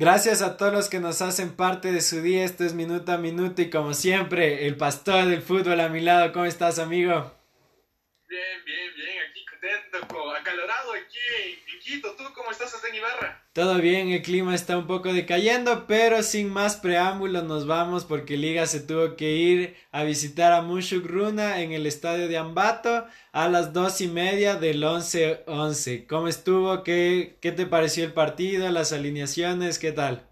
Gracias 0.00 0.40
a 0.40 0.56
todos 0.56 0.72
los 0.72 0.88
que 0.88 0.98
nos 0.98 1.20
hacen 1.20 1.54
parte 1.54 1.92
de 1.92 2.00
su 2.00 2.22
día. 2.22 2.42
Esto 2.42 2.64
es 2.64 2.72
minuto 2.72 3.12
a 3.12 3.18
minuto 3.18 3.60
y 3.60 3.68
como 3.68 3.92
siempre, 3.92 4.66
el 4.66 4.78
pastor 4.78 5.26
del 5.26 5.42
fútbol 5.42 5.78
a 5.78 5.90
mi 5.90 6.00
lado. 6.00 6.32
¿Cómo 6.32 6.46
estás, 6.46 6.78
amigo? 6.78 7.30
Bien, 8.26 8.64
bien, 8.64 8.94
bien. 8.96 9.18
Aquí 9.28 9.44
contento, 9.44 10.30
acalorado 10.34 10.94
aquí 10.94 11.59
Quito. 11.90 12.14
¿Tú 12.14 12.22
cómo 12.34 12.52
estás 12.52 12.84
en 12.84 12.94
Ibarra? 12.94 13.44
Todo 13.52 13.78
bien, 13.78 14.10
el 14.10 14.22
clima 14.22 14.54
está 14.54 14.78
un 14.78 14.86
poco 14.86 15.12
decayendo, 15.12 15.88
pero 15.88 16.22
sin 16.22 16.48
más 16.48 16.76
preámbulos 16.76 17.42
nos 17.42 17.66
vamos 17.66 18.04
porque 18.04 18.36
Liga 18.36 18.64
se 18.66 18.78
tuvo 18.78 19.16
que 19.16 19.32
ir 19.32 19.76
a 19.90 20.04
visitar 20.04 20.52
a 20.52 20.62
Mushuk 20.62 21.04
Runa 21.04 21.60
en 21.60 21.72
el 21.72 21.86
estadio 21.86 22.28
de 22.28 22.38
Ambato 22.38 23.08
a 23.32 23.48
las 23.48 23.72
dos 23.72 24.00
y 24.00 24.06
media 24.06 24.54
del 24.54 24.84
11-11. 24.84 26.06
¿Cómo 26.06 26.28
estuvo? 26.28 26.84
¿Qué, 26.84 27.38
¿Qué 27.40 27.50
te 27.50 27.66
pareció 27.66 28.04
el 28.04 28.12
partido? 28.12 28.70
¿Las 28.70 28.92
alineaciones? 28.92 29.80
¿Qué 29.80 29.90
tal? 29.90 30.28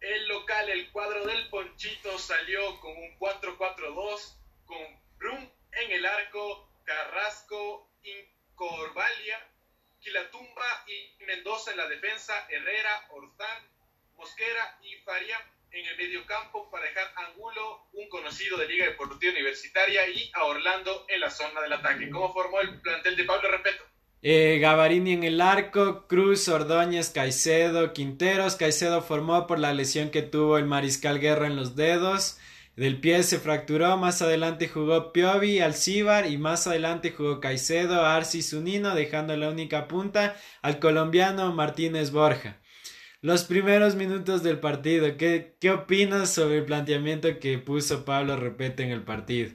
El 0.00 0.28
local, 0.28 0.66
el 0.70 0.90
cuadro 0.92 1.26
del 1.26 1.46
Ponchito 1.50 2.18
salió 2.18 2.80
con 2.80 2.92
un 2.92 3.18
4-4-2 3.18 4.38
con 4.64 4.78
Brum 5.18 5.50
en 5.72 5.92
el 5.92 6.06
arco, 6.06 6.72
Carrasco, 6.86 7.92
Incorvalia, 8.02 9.49
Quilatumba 10.00 10.84
y 10.86 11.24
Mendoza 11.24 11.70
en 11.72 11.76
la 11.76 11.88
defensa, 11.88 12.46
Herrera, 12.48 13.08
Ortán, 13.10 13.68
Mosquera 14.16 14.78
y 14.82 14.96
Faria 15.04 15.38
en 15.72 15.86
el 15.86 15.96
medio 15.96 16.26
campo 16.26 16.68
para 16.70 16.84
dejar 16.84 17.12
Angulo, 17.16 17.88
un 17.92 18.08
conocido 18.08 18.56
de 18.56 18.66
Liga 18.66 18.86
Deportiva 18.86 19.32
Universitaria, 19.32 20.08
y 20.08 20.30
a 20.34 20.44
Orlando 20.44 21.06
en 21.08 21.20
la 21.20 21.30
zona 21.30 21.60
del 21.60 21.72
ataque. 21.72 22.10
¿Cómo 22.10 22.32
formó 22.32 22.60
el 22.60 22.80
plantel 22.80 23.16
de 23.16 23.24
Pablo 23.24 23.50
Repeto? 23.50 23.84
Eh, 24.22 24.58
Gavarini 24.60 25.12
en 25.12 25.24
el 25.24 25.40
arco, 25.40 26.06
Cruz, 26.06 26.48
Ordóñez, 26.48 27.10
Caicedo, 27.10 27.92
Quinteros. 27.92 28.56
Caicedo 28.56 29.00
formó 29.00 29.46
por 29.46 29.58
la 29.58 29.72
lesión 29.72 30.10
que 30.10 30.22
tuvo 30.22 30.58
el 30.58 30.66
Mariscal 30.66 31.20
Guerra 31.20 31.46
en 31.46 31.56
los 31.56 31.76
dedos. 31.76 32.38
Del 32.76 33.00
pie 33.00 33.22
se 33.22 33.38
fracturó, 33.38 33.96
más 33.96 34.22
adelante 34.22 34.68
jugó 34.68 35.12
Piovi, 35.12 35.60
Alcíbar 35.60 36.26
y 36.26 36.38
más 36.38 36.66
adelante 36.66 37.10
jugó 37.10 37.40
Caicedo, 37.40 38.06
Arci 38.06 38.42
Zunino, 38.42 38.94
dejando 38.94 39.36
la 39.36 39.50
única 39.50 39.88
punta 39.88 40.40
al 40.62 40.78
colombiano 40.78 41.52
Martínez 41.52 42.10
Borja. 42.10 42.60
Los 43.22 43.44
primeros 43.44 43.96
minutos 43.96 44.42
del 44.42 44.60
partido, 44.60 45.18
¿qué, 45.18 45.56
qué 45.60 45.70
opinas 45.72 46.32
sobre 46.32 46.58
el 46.58 46.64
planteamiento 46.64 47.38
que 47.38 47.58
puso 47.58 48.06
Pablo 48.06 48.36
Repete 48.36 48.82
en 48.82 48.92
el 48.92 49.04
partido? 49.04 49.52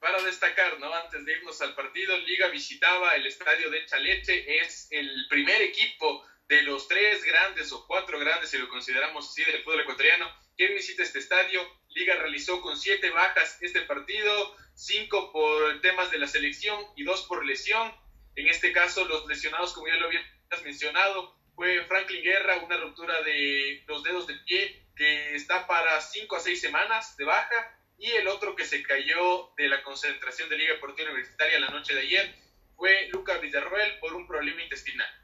Para 0.00 0.20
destacar, 0.22 0.80
¿no? 0.80 0.92
Antes 0.92 1.24
de 1.24 1.32
irnos 1.32 1.60
al 1.60 1.76
partido, 1.76 2.16
Liga 2.18 2.48
visitaba 2.48 3.14
el 3.14 3.26
estadio 3.26 3.70
de 3.70 3.86
Chaleche, 3.86 4.62
es 4.62 4.88
el 4.90 5.28
primer 5.28 5.62
equipo 5.62 6.24
de 6.48 6.62
los 6.62 6.88
tres 6.88 7.22
grandes 7.22 7.70
o 7.70 7.86
cuatro 7.86 8.18
grandes, 8.18 8.50
si 8.50 8.58
lo 8.58 8.68
consideramos 8.68 9.28
así, 9.28 9.44
del 9.44 9.62
fútbol 9.62 9.82
ecuatoriano, 9.82 10.26
que 10.56 10.74
visita 10.74 11.04
este 11.04 11.20
estadio. 11.20 11.60
Liga 11.90 12.14
realizó 12.16 12.60
con 12.60 12.76
siete 12.76 13.10
bajas 13.10 13.58
este 13.60 13.82
partido, 13.82 14.56
cinco 14.74 15.32
por 15.32 15.80
temas 15.80 16.10
de 16.10 16.18
la 16.18 16.26
selección 16.26 16.78
y 16.96 17.04
dos 17.04 17.22
por 17.22 17.44
lesión. 17.44 17.92
En 18.36 18.46
este 18.48 18.72
caso, 18.72 19.04
los 19.04 19.26
lesionados, 19.26 19.72
como 19.72 19.88
ya 19.88 19.96
lo 19.96 20.06
habías 20.06 20.24
mencionado, 20.64 21.36
fue 21.54 21.84
Franklin 21.84 22.22
Guerra, 22.22 22.58
una 22.58 22.76
ruptura 22.76 23.20
de 23.22 23.82
los 23.86 24.02
dedos 24.02 24.26
del 24.26 24.42
pie 24.44 24.86
que 24.96 25.34
está 25.34 25.66
para 25.66 26.00
cinco 26.00 26.36
a 26.36 26.40
seis 26.40 26.60
semanas 26.60 27.16
de 27.16 27.24
baja, 27.24 27.76
y 27.98 28.10
el 28.12 28.28
otro 28.28 28.56
que 28.56 28.64
se 28.64 28.82
cayó 28.82 29.52
de 29.56 29.68
la 29.68 29.82
concentración 29.82 30.48
de 30.48 30.56
Liga 30.56 30.74
Deportiva 30.74 31.10
Universitaria 31.10 31.60
la 31.60 31.68
noche 31.68 31.94
de 31.94 32.00
ayer 32.00 32.34
fue 32.76 33.08
Lucas 33.12 33.40
Villarroel 33.42 33.98
por 33.98 34.14
un 34.14 34.26
problema 34.26 34.62
intestinal. 34.62 35.19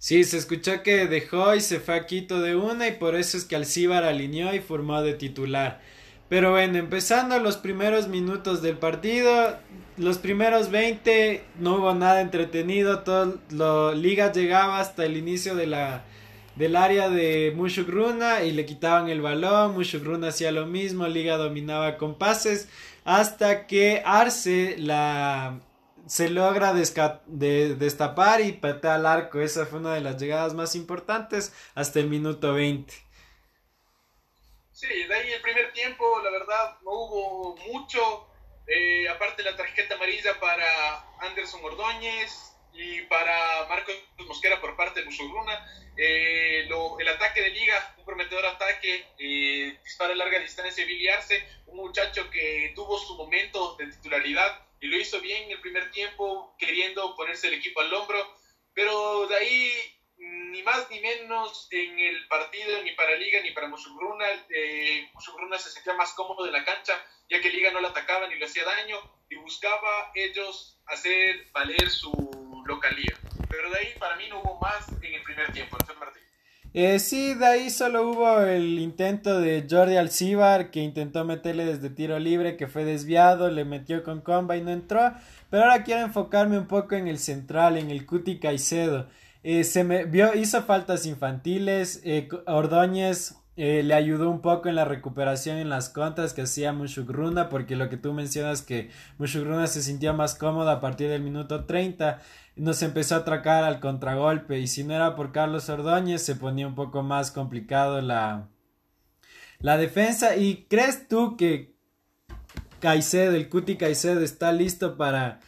Sí, 0.00 0.24
se 0.24 0.38
escuchó 0.38 0.82
que 0.82 1.06
dejó 1.06 1.54
y 1.54 1.60
se 1.60 1.78
fue 1.78 1.94
a 1.94 2.06
Quito 2.06 2.40
de 2.40 2.56
una 2.56 2.88
y 2.88 2.92
por 2.92 3.14
eso 3.14 3.36
es 3.36 3.44
que 3.44 3.54
Alcíbar 3.54 4.04
alineó 4.04 4.54
y 4.54 4.60
formó 4.60 5.02
de 5.02 5.12
titular. 5.12 5.82
Pero 6.30 6.52
bueno, 6.52 6.78
empezando 6.78 7.38
los 7.38 7.58
primeros 7.58 8.08
minutos 8.08 8.62
del 8.62 8.78
partido, 8.78 9.58
los 9.98 10.16
primeros 10.16 10.70
20 10.70 11.44
no 11.58 11.76
hubo 11.76 11.92
nada 11.94 12.22
entretenido, 12.22 13.00
todo 13.00 13.40
lo 13.50 13.92
Liga 13.92 14.32
llegaba 14.32 14.80
hasta 14.80 15.04
el 15.04 15.18
inicio 15.18 15.54
de 15.54 15.66
la 15.66 16.04
del 16.56 16.76
área 16.76 17.10
de 17.10 17.52
Mushukruna 17.54 18.42
y 18.42 18.52
le 18.52 18.64
quitaban 18.64 19.10
el 19.10 19.20
balón, 19.20 19.74
Mushukruna 19.74 20.28
hacía 20.28 20.50
lo 20.50 20.66
mismo, 20.66 21.08
Liga 21.08 21.36
dominaba 21.36 21.98
con 21.98 22.16
pases 22.16 22.68
hasta 23.04 23.66
que 23.66 24.02
Arce 24.06 24.76
la 24.78 25.60
se 26.10 26.28
logra 26.28 26.72
de 26.74 27.76
destapar 27.76 28.40
y 28.40 28.50
patea 28.50 28.96
al 28.96 29.06
arco. 29.06 29.40
Esa 29.40 29.64
fue 29.64 29.78
una 29.78 29.94
de 29.94 30.00
las 30.00 30.20
llegadas 30.20 30.54
más 30.54 30.74
importantes 30.74 31.54
hasta 31.76 32.00
el 32.00 32.08
minuto 32.08 32.52
20. 32.52 32.92
Sí, 34.72 34.88
de 34.88 35.14
ahí 35.14 35.30
el 35.30 35.40
primer 35.40 35.72
tiempo, 35.72 36.04
la 36.24 36.30
verdad, 36.30 36.78
no 36.82 36.90
hubo 36.90 37.56
mucho. 37.58 38.26
Eh, 38.66 39.08
aparte 39.08 39.44
la 39.44 39.56
tarjeta 39.56 39.94
amarilla 39.94 40.40
para 40.40 40.98
Anderson 41.20 41.64
Ordóñez 41.64 42.56
y 42.72 43.02
para 43.02 43.68
Marcos 43.68 43.94
Mosquera 44.26 44.60
por 44.60 44.76
parte 44.76 45.00
de 45.00 45.06
Musurruna. 45.06 45.64
Eh, 45.96 46.66
el 46.98 47.08
ataque 47.08 47.40
de 47.40 47.50
liga, 47.50 47.94
un 47.98 48.04
prometedor 48.04 48.46
ataque, 48.46 49.06
eh, 49.16 49.78
dispara 49.84 50.12
a 50.12 50.16
larga 50.16 50.40
distancia, 50.40 50.84
Arce, 51.14 51.46
un 51.66 51.76
muchacho 51.76 52.28
que 52.30 52.72
tuvo 52.74 52.98
su 52.98 53.14
momento 53.14 53.76
de 53.76 53.86
titularidad 53.92 54.69
y 54.80 54.86
lo 54.88 54.96
hizo 54.96 55.20
bien 55.20 55.44
en 55.44 55.50
el 55.52 55.60
primer 55.60 55.90
tiempo, 55.90 56.56
queriendo 56.58 57.14
ponerse 57.14 57.48
el 57.48 57.54
equipo 57.54 57.80
al 57.80 57.92
hombro, 57.92 58.18
pero 58.72 59.26
de 59.28 59.36
ahí 59.36 60.00
ni 60.20 60.62
más 60.62 60.90
ni 60.90 61.00
menos 61.00 61.68
en 61.70 61.98
el 61.98 62.26
partido, 62.28 62.82
ni 62.82 62.92
para 62.92 63.16
Liga 63.16 63.40
ni 63.42 63.52
para 63.52 63.68
Musugruna. 63.68 64.26
Eh, 64.50 65.08
Musugruna 65.14 65.58
se 65.58 65.70
sentía 65.70 65.94
más 65.94 66.12
cómodo 66.12 66.44
de 66.44 66.52
la 66.52 66.64
cancha, 66.64 66.94
ya 67.28 67.40
que 67.40 67.50
Liga 67.50 67.70
no 67.70 67.80
le 67.80 67.88
atacaba 67.88 68.26
ni 68.28 68.36
le 68.36 68.44
hacía 68.44 68.64
daño 68.64 68.98
y 69.28 69.36
buscaba 69.36 70.10
ellos 70.14 70.78
hacer 70.86 71.46
valer 71.52 71.88
su 71.90 72.12
localía. 72.66 73.16
Pero 73.48 73.70
de 73.70 73.78
ahí 73.78 73.94
para 73.98 74.16
mí 74.16 74.28
no 74.28 74.40
hubo 74.40 74.58
más 74.58 74.88
en 75.02 75.14
el 75.14 75.22
primer 75.22 75.52
tiempo, 75.52 75.76
¿no, 75.86 75.94
Martín? 75.94 76.22
Eh, 76.72 77.00
sí, 77.00 77.34
de 77.34 77.46
ahí 77.46 77.70
solo 77.70 78.08
hubo 78.08 78.40
el 78.42 78.78
intento 78.78 79.40
de 79.40 79.66
Jordi 79.68 79.96
Alcibar 79.96 80.70
que 80.70 80.80
intentó 80.80 81.24
meterle 81.24 81.64
desde 81.64 81.90
tiro 81.90 82.18
libre, 82.20 82.56
que 82.56 82.68
fue 82.68 82.84
desviado, 82.84 83.50
le 83.50 83.64
metió 83.64 84.04
con 84.04 84.20
comba 84.20 84.56
y 84.56 84.62
no 84.62 84.70
entró. 84.70 85.12
Pero 85.50 85.64
ahora 85.64 85.82
quiero 85.82 86.02
enfocarme 86.02 86.58
un 86.58 86.68
poco 86.68 86.94
en 86.94 87.08
el 87.08 87.18
central, 87.18 87.76
en 87.76 87.90
el 87.90 88.06
Cuti 88.06 88.38
Caicedo. 88.38 89.08
Eh, 89.42 89.64
se 89.64 89.82
me 89.82 90.04
vio, 90.04 90.34
hizo 90.34 90.62
faltas 90.62 91.06
infantiles. 91.06 92.02
Eh, 92.04 92.28
Ordóñez 92.46 93.34
eh, 93.62 93.82
le 93.82 93.92
ayudó 93.92 94.30
un 94.30 94.40
poco 94.40 94.70
en 94.70 94.74
la 94.74 94.86
recuperación 94.86 95.58
en 95.58 95.68
las 95.68 95.90
contras 95.90 96.32
que 96.32 96.40
hacía 96.40 96.72
Mushugruna, 96.72 97.50
porque 97.50 97.76
lo 97.76 97.90
que 97.90 97.98
tú 97.98 98.14
mencionas 98.14 98.62
que 98.62 98.88
Mushugruna 99.18 99.66
se 99.66 99.82
sintió 99.82 100.14
más 100.14 100.34
cómodo 100.34 100.70
a 100.70 100.80
partir 100.80 101.10
del 101.10 101.20
minuto 101.20 101.66
30, 101.66 102.22
nos 102.56 102.82
empezó 102.82 103.16
a 103.16 103.18
atracar 103.18 103.64
al 103.64 103.78
contragolpe 103.78 104.58
y 104.58 104.66
si 104.66 104.82
no 104.82 104.94
era 104.94 105.14
por 105.14 105.32
Carlos 105.32 105.68
Ordóñez 105.68 106.22
se 106.22 106.36
ponía 106.36 106.66
un 106.66 106.74
poco 106.74 107.02
más 107.02 107.32
complicado 107.32 108.00
la, 108.00 108.48
la 109.58 109.76
defensa. 109.76 110.36
¿Y 110.36 110.64
crees 110.70 111.06
tú 111.06 111.36
que 111.36 111.74
Caicedo, 112.78 113.36
el 113.36 113.50
Cuti 113.50 113.76
Caicedo 113.76 114.20
está 114.20 114.52
listo 114.52 114.96
para 114.96 115.40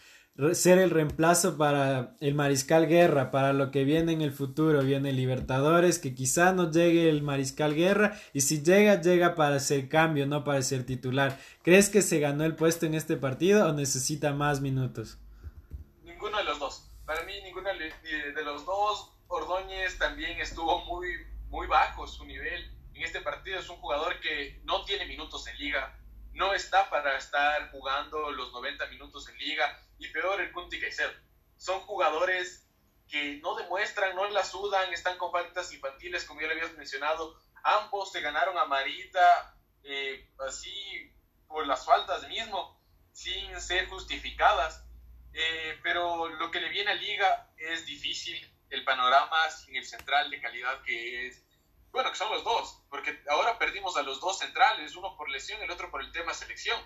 ser 0.53 0.79
el 0.79 0.91
reemplazo 0.91 1.59
para 1.59 2.17
el 2.21 2.35
Mariscal 2.35 2.87
Guerra, 2.87 3.31
para 3.31 3.53
lo 3.53 3.71
que 3.71 3.85
viene 3.85 4.13
en 4.13 4.23
el 4.23 4.33
futuro, 4.33 4.83
viene 4.83 5.13
Libertadores, 5.13 5.99
que 5.99 6.15
quizá 6.15 6.53
no 6.53 6.71
llegue 6.71 7.11
el 7.11 7.23
Mariscal 7.23 7.75
Guerra, 7.75 8.19
y 8.33 8.41
si 8.41 8.63
llega, 8.63 9.01
llega 9.01 9.35
para 9.35 9.57
hacer 9.57 9.89
cambio, 9.89 10.27
no 10.27 10.43
para 10.43 10.63
ser 10.63 10.87
titular. 10.87 11.39
¿Crees 11.63 11.91
que 11.91 12.01
se 12.01 12.19
ganó 12.19 12.45
el 12.45 12.57
puesto 12.57 12.87
en 12.87 12.95
este 12.95 13.17
partido 13.17 13.69
o 13.69 13.73
necesita 13.73 14.33
más 14.33 14.61
minutos? 14.61 15.19
Ninguno 16.03 16.39
de 16.39 16.45
los 16.45 16.59
dos. 16.59 16.89
Para 17.05 17.25
mí, 17.25 17.35
ninguno 17.45 17.69
de 17.71 18.45
los 18.45 18.65
dos. 18.65 19.11
Ordóñez 19.29 19.99
también 19.99 20.39
estuvo 20.41 20.85
muy, 20.85 21.09
muy 21.49 21.67
bajo 21.67 22.07
su 22.07 22.25
nivel. 22.25 22.71
En 22.95 23.03
este 23.03 23.21
partido 23.21 23.59
es 23.59 23.69
un 23.69 23.77
jugador 23.77 24.21
que 24.21 24.61
no 24.65 24.85
tiene 24.85 25.07
minutos 25.07 25.47
en 25.47 25.59
liga, 25.59 25.99
no 26.35 26.55
está 26.55 26.89
para 26.91 27.17
estar 27.17 27.71
jugando 27.71 28.31
los 28.31 28.53
90 28.53 28.87
minutos 28.87 29.29
en 29.29 29.39
liga 29.39 29.81
y 29.99 30.09
peor 30.09 30.41
el 30.41 30.53
Kunti 30.53 30.81
Caicedo. 30.81 31.13
Son 31.57 31.81
jugadores 31.81 32.67
que 33.09 33.39
no 33.43 33.55
demuestran, 33.55 34.17
no 34.17 34.29
la 34.29 34.45
sudan, 34.45 34.93
están 34.93 35.19
con 35.19 35.31
faltas 35.31 35.73
infantiles, 35.73 36.25
como 36.25 36.41
ya 36.41 36.47
le 36.49 36.55
habías 36.55 36.73
mencionado. 36.77 37.39
Ambos 37.63 38.11
se 38.11 38.21
ganaron 38.21 38.57
a 38.59 38.65
Marita 38.65 39.57
eh, 39.85 40.31
así 40.47 41.13
por 41.47 41.67
las 41.67 41.85
faltas 41.85 42.27
mismo, 42.29 42.81
sin 43.13 43.61
ser 43.61 43.89
justificadas. 43.89 44.85
Eh, 45.35 45.79
pero 45.83 46.29
lo 46.29 46.51
que 46.51 46.61
le 46.61 46.69
viene 46.71 46.93
a 46.93 46.95
Liga 46.95 47.53
es 47.57 47.87
difícil, 47.87 48.39
el 48.71 48.85
panorama 48.85 49.51
sin 49.51 49.77
el 49.77 49.85
central 49.85 50.31
de 50.31 50.41
calidad 50.41 50.83
que 50.83 51.27
es 51.27 51.43
bueno, 51.93 52.11
que 52.11 52.17
son 52.17 52.33
los 52.33 52.43
dos, 52.43 52.83
porque 52.89 53.23
ahora 53.29 53.52
a 53.97 54.03
los 54.03 54.21
dos 54.21 54.39
centrales, 54.39 54.97
uno 54.97 55.17
por 55.17 55.31
lesión, 55.31 55.63
el 55.63 55.71
otro 55.71 55.91
por 55.91 56.03
el 56.03 56.13
tema 56.13 56.35
selección. 56.35 56.81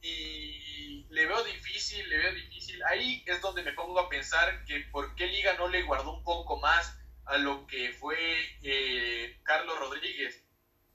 Y 0.00 1.06
le 1.10 1.26
veo 1.26 1.42
difícil, 1.44 2.08
le 2.08 2.18
veo 2.18 2.34
difícil. 2.34 2.82
Ahí 2.84 3.24
es 3.26 3.40
donde 3.40 3.62
me 3.62 3.72
pongo 3.72 3.98
a 3.98 4.08
pensar 4.08 4.64
que 4.64 4.80
por 4.92 5.14
qué 5.14 5.26
Liga 5.26 5.54
no 5.54 5.68
le 5.68 5.82
guardó 5.82 6.12
un 6.12 6.24
poco 6.24 6.58
más 6.58 6.98
a 7.26 7.38
lo 7.38 7.66
que 7.66 7.92
fue 7.92 8.16
eh, 8.62 9.40
Carlos 9.42 9.78
Rodríguez, 9.78 10.44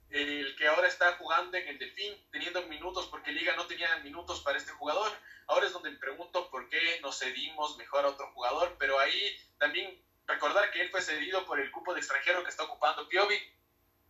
el 0.09 0.55
que 0.55 0.67
ahora 0.67 0.87
está 0.87 1.13
jugando 1.13 1.57
en 1.57 1.67
el 1.67 1.79
Delfín, 1.79 2.13
teniendo 2.31 2.61
minutos 2.67 3.07
porque 3.07 3.31
Liga 3.31 3.55
no 3.55 3.65
tenía 3.65 3.97
minutos 3.97 4.41
para 4.41 4.57
este 4.57 4.71
jugador. 4.71 5.11
Ahora 5.47 5.67
es 5.67 5.73
donde 5.73 5.91
me 5.91 5.97
pregunto 5.97 6.49
por 6.49 6.69
qué 6.69 6.99
nos 7.01 7.19
cedimos 7.19 7.77
mejor 7.77 8.05
a 8.05 8.09
otro 8.09 8.31
jugador, 8.33 8.75
pero 8.79 8.99
ahí 8.99 9.37
también 9.57 10.01
recordar 10.25 10.71
que 10.71 10.81
él 10.81 10.89
fue 10.89 11.01
cedido 11.01 11.45
por 11.45 11.59
el 11.59 11.71
cupo 11.71 11.93
de 11.93 11.99
extranjero 11.99 12.43
que 12.43 12.49
está 12.49 12.63
ocupando 12.63 13.07
Piovi, 13.09 13.37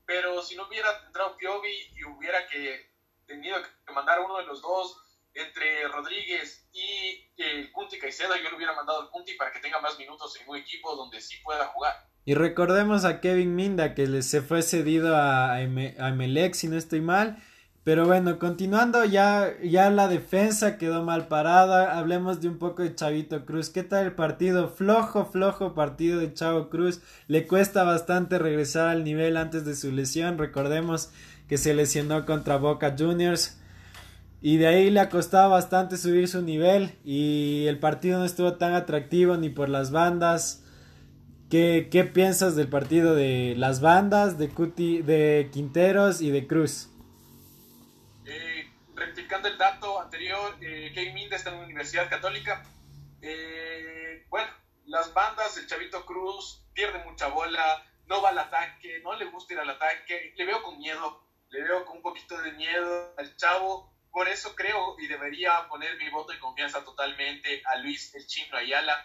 pero 0.05 0.41
si 0.41 0.55
no 0.55 0.67
hubiera 0.67 0.89
entrado 1.05 1.37
Piovi 1.37 1.91
y 1.95 2.03
hubiera 2.05 2.47
que 2.47 2.91
tenido 3.25 3.57
que 3.85 3.93
mandar 3.93 4.19
uno 4.19 4.37
de 4.37 4.45
los 4.45 4.61
dos 4.61 4.97
entre 5.33 5.87
Rodríguez 5.87 6.67
y 6.73 7.31
el 7.37 7.65
eh, 7.65 7.71
Kunti 7.71 7.97
Caicedo, 7.97 8.35
yo 8.35 8.49
le 8.49 8.55
hubiera 8.57 8.73
mandado 8.73 9.01
al 9.01 9.09
Kunti 9.09 9.33
para 9.35 9.51
que 9.51 9.59
tenga 9.59 9.79
más 9.79 9.97
minutos 9.97 10.39
en 10.39 10.49
un 10.49 10.57
equipo 10.57 10.95
donde 10.95 11.21
sí 11.21 11.37
pueda 11.43 11.67
jugar. 11.67 11.95
Y 12.25 12.35
recordemos 12.35 13.05
a 13.05 13.19
Kevin 13.19 13.55
Minda 13.55 13.95
que 13.95 14.21
se 14.21 14.41
fue 14.41 14.61
cedido 14.61 15.15
a, 15.15 15.55
a 15.55 16.53
si 16.53 16.67
no 16.67 16.77
estoy 16.77 17.01
mal. 17.01 17.41
Pero 17.83 18.05
bueno, 18.05 18.37
continuando 18.37 19.03
ya, 19.05 19.55
ya 19.63 19.89
la 19.89 20.07
defensa 20.07 20.77
quedó 20.77 21.03
mal 21.03 21.27
parada. 21.27 21.97
Hablemos 21.97 22.39
de 22.39 22.47
un 22.47 22.59
poco 22.59 22.83
de 22.83 22.93
Chavito 22.93 23.43
Cruz. 23.43 23.71
¿Qué 23.71 23.81
tal 23.81 24.05
el 24.05 24.11
partido? 24.11 24.69
Flojo, 24.69 25.25
flojo 25.25 25.73
partido 25.73 26.19
de 26.19 26.31
Chavo 26.31 26.69
Cruz. 26.69 27.01
Le 27.27 27.47
cuesta 27.47 27.83
bastante 27.83 28.37
regresar 28.37 28.89
al 28.89 29.03
nivel 29.03 29.35
antes 29.35 29.65
de 29.65 29.75
su 29.75 29.91
lesión. 29.91 30.37
Recordemos 30.37 31.09
que 31.47 31.57
se 31.57 31.73
lesionó 31.73 32.27
contra 32.27 32.57
Boca 32.57 32.95
Juniors. 32.95 33.57
Y 34.43 34.57
de 34.57 34.67
ahí 34.67 34.91
le 34.91 34.99
ha 34.99 35.09
costado 35.09 35.49
bastante 35.49 35.97
subir 35.97 36.27
su 36.27 36.43
nivel. 36.43 36.91
Y 37.03 37.65
el 37.65 37.79
partido 37.79 38.19
no 38.19 38.25
estuvo 38.25 38.53
tan 38.53 38.75
atractivo 38.75 39.37
ni 39.37 39.49
por 39.49 39.69
las 39.69 39.89
bandas. 39.89 40.63
¿Qué, 41.49 42.11
piensas 42.13 42.55
del 42.55 42.67
partido 42.67 43.15
de 43.15 43.55
las 43.57 43.81
bandas, 43.81 44.37
de, 44.37 44.49
Cuti, 44.49 45.01
de 45.01 45.49
Quinteros 45.51 46.21
y 46.21 46.29
de 46.29 46.45
Cruz? 46.45 46.90
Rectificando 49.01 49.47
el 49.47 49.57
dato 49.57 49.99
anterior, 49.99 50.57
eh, 50.61 50.91
Kevin 50.93 51.15
Minda 51.15 51.35
está 51.35 51.49
en 51.49 51.57
la 51.57 51.63
Universidad 51.63 52.07
Católica. 52.07 52.63
Eh, 53.19 54.27
bueno, 54.29 54.47
las 54.85 55.11
bandas, 55.11 55.57
el 55.57 55.65
Chavito 55.65 56.05
Cruz 56.05 56.63
pierde 56.75 57.03
mucha 57.03 57.27
bola, 57.29 57.83
no 58.05 58.21
va 58.21 58.29
al 58.29 58.37
ataque, 58.37 58.99
no 59.03 59.15
le 59.15 59.25
gusta 59.25 59.53
ir 59.53 59.59
al 59.59 59.71
ataque, 59.71 60.35
le 60.37 60.45
veo 60.45 60.61
con 60.61 60.77
miedo, 60.77 61.27
le 61.49 61.63
veo 61.63 61.83
con 61.83 61.97
un 61.97 62.03
poquito 62.03 62.39
de 62.43 62.51
miedo 62.51 63.15
al 63.17 63.35
chavo. 63.37 63.91
Por 64.11 64.29
eso 64.29 64.55
creo 64.55 64.95
y 64.99 65.07
debería 65.07 65.67
poner 65.67 65.97
mi 65.97 66.07
voto 66.11 66.31
de 66.31 66.39
confianza 66.39 66.85
totalmente 66.85 67.63
a 67.65 67.77
Luis 67.77 68.13
el 68.13 68.27
Chino 68.27 68.55
Ayala 68.55 68.95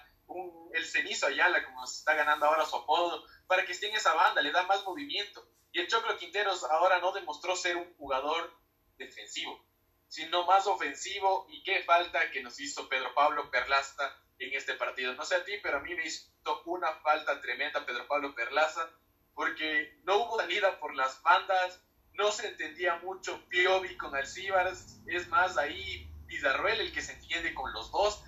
el 0.74 0.84
cenizo 0.84 1.26
Ayala, 1.26 1.64
como 1.64 1.86
se 1.86 2.00
está 2.00 2.12
ganando 2.14 2.44
ahora 2.44 2.66
su 2.66 2.76
apodo, 2.76 3.24
para 3.46 3.64
que 3.64 3.72
esté 3.72 3.88
en 3.88 3.96
esa 3.96 4.12
banda, 4.12 4.42
le 4.42 4.52
da 4.52 4.64
más 4.64 4.84
movimiento. 4.84 5.48
Y 5.72 5.80
el 5.80 5.88
Choclo 5.88 6.18
Quinteros 6.18 6.64
ahora 6.64 6.98
no 6.98 7.12
demostró 7.12 7.56
ser 7.56 7.76
un 7.76 7.94
jugador 7.94 8.52
defensivo, 8.98 9.64
sino 10.08 10.44
más 10.46 10.66
ofensivo. 10.66 11.46
Y 11.48 11.62
qué 11.62 11.82
falta 11.84 12.30
que 12.30 12.42
nos 12.42 12.58
hizo 12.60 12.88
Pedro 12.88 13.14
Pablo 13.14 13.50
Perlasta 13.50 14.16
en 14.38 14.52
este 14.54 14.74
partido. 14.74 15.14
No 15.14 15.24
sé 15.24 15.36
a 15.36 15.44
ti, 15.44 15.52
pero 15.62 15.78
a 15.78 15.80
mí 15.80 15.94
me 15.94 16.06
hizo 16.06 16.30
una 16.66 16.92
falta 17.00 17.40
tremenda 17.40 17.84
Pedro 17.84 18.06
Pablo 18.06 18.34
Perlasta, 18.34 18.90
porque 19.34 19.98
no 20.04 20.16
hubo 20.16 20.38
salida 20.38 20.78
por 20.78 20.94
las 20.94 21.20
bandas, 21.22 21.82
no 22.14 22.30
se 22.30 22.48
entendía 22.48 22.96
mucho 22.96 23.46
Piovi 23.48 23.96
con 23.96 24.14
Alcíbaras, 24.14 25.00
es 25.06 25.28
más 25.28 25.58
ahí 25.58 26.10
Pizarruel 26.26 26.80
el 26.80 26.92
que 26.92 27.02
se 27.02 27.12
entiende 27.12 27.54
con 27.54 27.72
los 27.72 27.90
dos, 27.92 28.22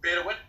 pero 0.00 0.24
bueno, 0.24 0.40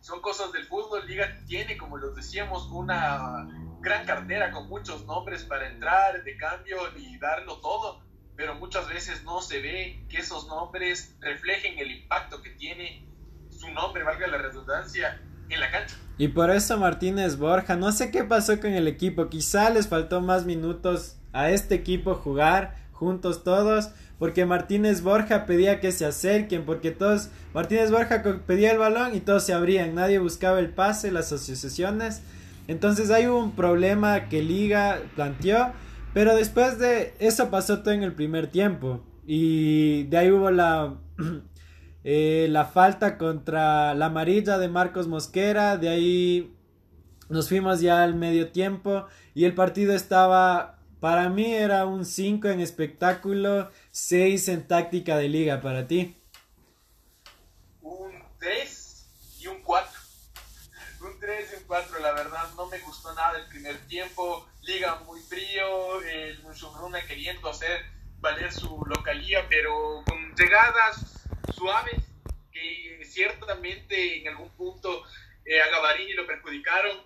son 0.00 0.20
cosas 0.20 0.52
del 0.52 0.66
fútbol. 0.66 1.06
Liga 1.06 1.38
tiene, 1.46 1.76
como 1.76 1.96
los 1.96 2.14
decíamos, 2.14 2.66
una 2.70 3.46
gran 3.80 4.06
cartera 4.06 4.50
con 4.50 4.68
muchos 4.68 5.04
nombres 5.04 5.44
para 5.44 5.68
entrar 5.68 6.22
de 6.22 6.36
cambio 6.36 6.78
y 6.96 7.18
darlo 7.18 7.60
todo, 7.60 8.03
pero 8.36 8.54
muchas 8.54 8.88
veces 8.88 9.22
no 9.24 9.40
se 9.40 9.60
ve 9.60 10.04
que 10.08 10.18
esos 10.18 10.48
nombres 10.48 11.14
reflejen 11.20 11.78
el 11.78 11.90
impacto 11.90 12.42
que 12.42 12.50
tiene 12.50 13.06
su 13.50 13.70
nombre, 13.70 14.02
valga 14.02 14.26
la 14.26 14.38
redundancia, 14.38 15.20
en 15.48 15.60
la 15.60 15.70
cancha. 15.70 15.96
Y 16.18 16.28
por 16.28 16.50
eso 16.50 16.78
Martínez 16.78 17.36
Borja, 17.36 17.76
no 17.76 17.92
sé 17.92 18.10
qué 18.10 18.24
pasó 18.24 18.60
con 18.60 18.72
el 18.72 18.88
equipo, 18.88 19.28
quizá 19.28 19.70
les 19.70 19.88
faltó 19.88 20.20
más 20.20 20.44
minutos 20.44 21.16
a 21.32 21.50
este 21.50 21.74
equipo 21.74 22.14
jugar 22.14 22.76
juntos 22.92 23.42
todos, 23.42 23.90
porque 24.18 24.46
Martínez 24.46 25.02
Borja 25.02 25.44
pedía 25.44 25.80
que 25.80 25.92
se 25.92 26.06
acerquen, 26.06 26.64
porque 26.64 26.92
todos, 26.92 27.30
Martínez 27.52 27.90
Borja 27.90 28.22
pedía 28.46 28.70
el 28.70 28.78
balón 28.78 29.14
y 29.14 29.20
todos 29.20 29.44
se 29.44 29.52
abrían, 29.52 29.94
nadie 29.94 30.18
buscaba 30.18 30.60
el 30.60 30.70
pase, 30.70 31.10
las 31.10 31.32
asociaciones. 31.32 32.22
Entonces 32.68 33.10
hay 33.10 33.26
un 33.26 33.52
problema 33.56 34.28
que 34.28 34.42
Liga 34.42 35.00
planteó, 35.16 35.72
pero 36.14 36.34
después 36.34 36.78
de 36.78 37.14
eso 37.18 37.50
pasó 37.50 37.82
todo 37.82 37.92
en 37.92 38.02
el 38.02 38.14
primer 38.14 38.46
tiempo. 38.46 39.04
Y 39.26 40.04
de 40.04 40.16
ahí 40.16 40.30
hubo 40.30 40.50
la, 40.50 40.96
eh, 42.04 42.46
la 42.48 42.64
falta 42.64 43.18
contra 43.18 43.94
la 43.94 44.06
amarilla 44.06 44.56
de 44.56 44.68
Marcos 44.68 45.08
Mosquera, 45.08 45.76
de 45.76 45.88
ahí 45.90 46.56
nos 47.28 47.48
fuimos 47.48 47.80
ya 47.80 48.02
al 48.02 48.14
medio 48.14 48.50
tiempo 48.52 49.06
y 49.34 49.44
el 49.44 49.54
partido 49.54 49.94
estaba 49.94 50.74
para 51.04 51.28
mí 51.28 51.52
era 51.52 51.84
un 51.84 52.06
5 52.06 52.48
en 52.48 52.60
espectáculo, 52.60 53.70
6 53.90 54.48
en 54.48 54.66
táctica 54.66 55.18
de 55.18 55.28
liga. 55.28 55.60
¿Para 55.60 55.86
ti? 55.86 56.16
Un 57.82 58.10
3 58.38 59.06
y 59.40 59.46
un 59.48 59.60
4. 59.62 60.00
Un 61.02 61.20
3 61.20 61.50
y 61.52 61.53
un 61.53 61.53
4, 61.66 61.98
la 62.00 62.12
verdad 62.12 62.48
no 62.56 62.66
me 62.66 62.78
gustó 62.80 63.12
nada 63.14 63.38
el 63.38 63.46
primer 63.48 63.76
tiempo. 63.86 64.48
Liga 64.62 64.96
muy 65.06 65.20
frío, 65.20 66.00
el 66.02 66.42
Mushuruna 66.42 67.04
queriendo 67.06 67.48
hacer 67.48 67.84
valer 68.20 68.52
su 68.52 68.82
localía, 68.86 69.46
pero 69.48 70.02
con 70.06 70.34
llegadas 70.34 71.26
suaves 71.54 72.02
que 72.52 73.02
ciertamente 73.04 74.20
en 74.20 74.28
algún 74.28 74.50
punto 74.50 75.04
eh, 75.44 75.60
a 75.60 75.68
Gavarini 75.68 76.14
lo 76.14 76.26
perjudicaron, 76.26 77.02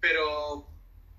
pero 0.00 0.68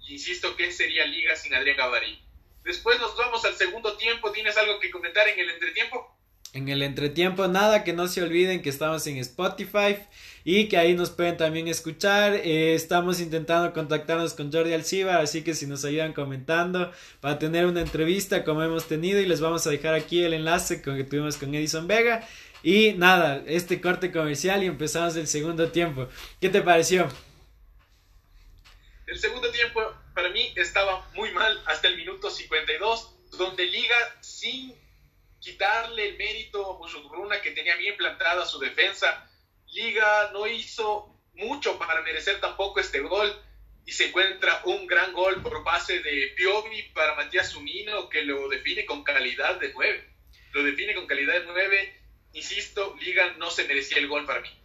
Insisto, 0.07 0.55
¿qué 0.55 0.71
sería 0.71 1.05
Liga 1.05 1.35
sin 1.35 1.53
Adrián 1.55 1.77
Gabarí? 1.77 2.21
Después 2.63 2.99
nos 2.99 3.15
vamos 3.15 3.43
al 3.45 3.55
segundo 3.55 3.95
tiempo. 3.97 4.31
¿Tienes 4.31 4.57
algo 4.57 4.79
que 4.79 4.91
comentar 4.91 5.27
en 5.27 5.39
el 5.39 5.49
entretiempo? 5.49 6.12
En 6.51 6.69
el 6.69 6.83
entretiempo, 6.83 7.47
nada, 7.47 7.83
que 7.83 7.93
no 7.93 8.07
se 8.07 8.21
olviden 8.21 8.61
que 8.61 8.69
estamos 8.69 9.07
en 9.07 9.17
Spotify 9.17 9.97
y 10.43 10.67
que 10.67 10.77
ahí 10.77 10.93
nos 10.93 11.09
pueden 11.09 11.35
también 11.35 11.67
escuchar. 11.67 12.33
Eh, 12.35 12.75
estamos 12.75 13.19
intentando 13.19 13.73
contactarnos 13.73 14.33
con 14.35 14.51
Jordi 14.51 14.73
Alciba, 14.73 15.17
así 15.17 15.43
que 15.43 15.55
si 15.55 15.65
nos 15.65 15.83
ayudan 15.83 16.13
comentando 16.13 16.91
para 17.21 17.39
tener 17.39 17.65
una 17.65 17.81
entrevista 17.81 18.43
como 18.43 18.61
hemos 18.61 18.87
tenido 18.87 19.19
y 19.19 19.25
les 19.25 19.41
vamos 19.41 19.65
a 19.65 19.71
dejar 19.71 19.95
aquí 19.95 20.23
el 20.23 20.33
enlace 20.33 20.81
con 20.83 20.95
que 20.95 21.03
tuvimos 21.03 21.37
con 21.37 21.55
Edison 21.55 21.87
Vega. 21.87 22.27
Y 22.61 22.93
nada, 22.93 23.43
este 23.47 23.81
corte 23.81 24.11
comercial 24.11 24.63
y 24.63 24.67
empezamos 24.67 25.15
el 25.15 25.27
segundo 25.27 25.69
tiempo. 25.71 26.07
¿Qué 26.39 26.49
te 26.49 26.61
pareció? 26.61 27.09
El 29.07 29.19
segundo 29.19 29.49
tiempo 29.51 29.81
para 30.13 30.29
mí 30.29 30.53
estaba 30.55 31.05
muy 31.13 31.31
mal 31.31 31.61
hasta 31.65 31.87
el 31.87 31.97
minuto 31.97 32.29
52, 32.29 33.15
donde 33.37 33.65
Liga 33.65 33.97
sin 34.21 34.73
quitarle 35.43 36.07
el 36.07 36.17
mérito 36.17 36.73
a 36.73 36.77
Mushuruna 36.77 37.41
que 37.41 37.51
tenía 37.51 37.75
bien 37.75 37.97
plantada 37.97 38.45
su 38.45 38.59
defensa, 38.59 39.29
Liga 39.67 40.29
no 40.31 40.47
hizo 40.47 41.19
mucho 41.33 41.77
para 41.77 42.01
merecer 42.01 42.39
tampoco 42.39 42.79
este 42.79 43.01
gol 43.01 43.29
y 43.85 43.91
se 43.91 44.07
encuentra 44.07 44.61
un 44.63 44.87
gran 44.87 45.11
gol 45.11 45.41
por 45.41 45.63
base 45.63 45.99
de 45.99 46.33
Piovi 46.37 46.83
para 46.93 47.15
Matías 47.15 47.51
Zunino 47.51 48.07
que 48.07 48.21
lo 48.21 48.47
define 48.47 48.85
con 48.85 49.03
calidad 49.03 49.59
de 49.59 49.73
9. 49.73 50.09
Lo 50.53 50.63
define 50.63 50.95
con 50.95 51.07
calidad 51.07 51.33
de 51.33 51.45
9. 51.45 52.01
Insisto, 52.33 52.95
Liga 53.01 53.33
no 53.37 53.51
se 53.51 53.65
merecía 53.65 53.97
el 53.97 54.07
gol 54.07 54.25
para 54.25 54.39
mí. 54.39 54.62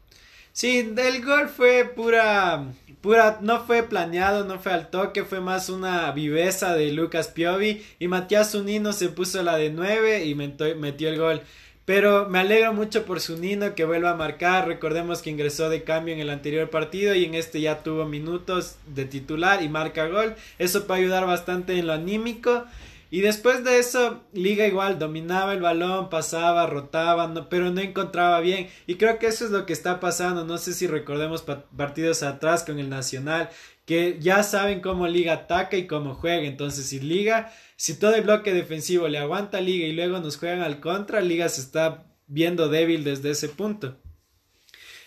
Sí, 0.59 0.93
el 0.97 1.25
gol 1.25 1.49
fue 1.49 1.85
pura, 1.85 2.73
pura, 3.01 3.39
no 3.41 3.65
fue 3.65 3.85
planeado, 3.85 4.45
no 4.45 4.59
fue 4.59 4.73
al 4.73 4.91
toque, 4.91 5.23
fue 5.23 5.39
más 5.39 5.69
una 5.69 6.11
viveza 6.11 6.75
de 6.75 6.91
Lucas 6.91 7.29
Piovi 7.29 7.87
y 8.01 8.09
Matías 8.09 8.51
Zunino 8.51 8.93
se 8.93 9.09
puso 9.09 9.41
la 9.45 9.57
de 9.57 9.71
9 9.71 10.25
y 10.25 10.35
metió, 10.35 11.09
el 11.11 11.17
gol. 11.17 11.43
Pero 11.85 12.29
me 12.29 12.41
alegro 12.41 12.73
mucho 12.73 13.05
por 13.05 13.21
Zunino 13.21 13.77
que 13.77 13.85
vuelva 13.85 14.11
a 14.11 14.17
marcar. 14.17 14.67
Recordemos 14.67 15.23
que 15.23 15.31
ingresó 15.31 15.71
de 15.71 15.85
cambio 15.85 16.13
en 16.13 16.19
el 16.19 16.29
anterior 16.29 16.69
partido 16.71 17.15
y 17.15 17.25
en 17.25 17.37
este 17.37 17.61
ya 17.61 17.85
tuvo 17.85 18.07
minutos 18.07 18.79
de 18.89 19.05
titular 19.05 19.63
y 19.63 19.69
marca 19.69 20.09
gol. 20.09 20.35
Eso 20.59 20.89
puede 20.89 21.03
ayudar 21.03 21.25
bastante 21.25 21.79
en 21.79 21.87
lo 21.87 21.93
anímico. 21.93 22.65
Y 23.11 23.23
después 23.23 23.65
de 23.65 23.79
eso, 23.79 24.23
Liga 24.33 24.67
igual 24.67 24.99
dominaba 24.99 25.55
el 25.55 25.63
balón, 25.63 26.11
pasaba, 26.11 26.67
rotaba, 26.67 27.49
pero 27.49 27.71
no 27.71 27.81
encontraba 27.81 28.41
bien. 28.41 28.69
Y 28.87 28.97
creo 28.97 29.19
que 29.19 29.27
eso 29.29 29.47
es 29.47 29.51
lo 29.51 29.65
que 29.65 29.73
está 29.73 29.99
pasando. 29.99 30.45
No 30.45 30.59
sé 30.59 30.75
si 30.75 30.87
recordemos 30.87 31.43
partidos 31.43 32.23
atrás 32.23 32.65
con 32.65 32.79
el 32.79 32.91
Nacional, 32.91 33.49
que 33.87 34.19
ya 34.21 34.43
saben 34.43 34.81
cómo 34.81 35.09
Liga 35.09 35.33
ataca 35.33 35.77
y 35.77 35.87
cómo 35.87 36.15
juega. 36.15 36.47
Entonces, 36.47 36.87
si 36.87 37.01
Liga, 37.01 37.53
si 37.77 37.99
todo 37.99 38.15
el 38.15 38.25
bloque 38.25 38.53
defensivo 38.53 39.09
le 39.09 39.19
aguanta 39.19 39.59
a 39.59 39.63
Liga 39.63 39.87
y 39.87 39.93
luego 39.93 40.19
nos 40.19 40.37
juegan 40.37 40.61
al 40.61 40.81
contra, 40.81 41.23
Liga 41.23 41.49
se 41.49 41.63
está 41.63 42.05
viendo 42.27 42.69
débil 42.69 43.05
desde 43.05 43.31
ese 43.31 43.49
punto. 43.49 43.97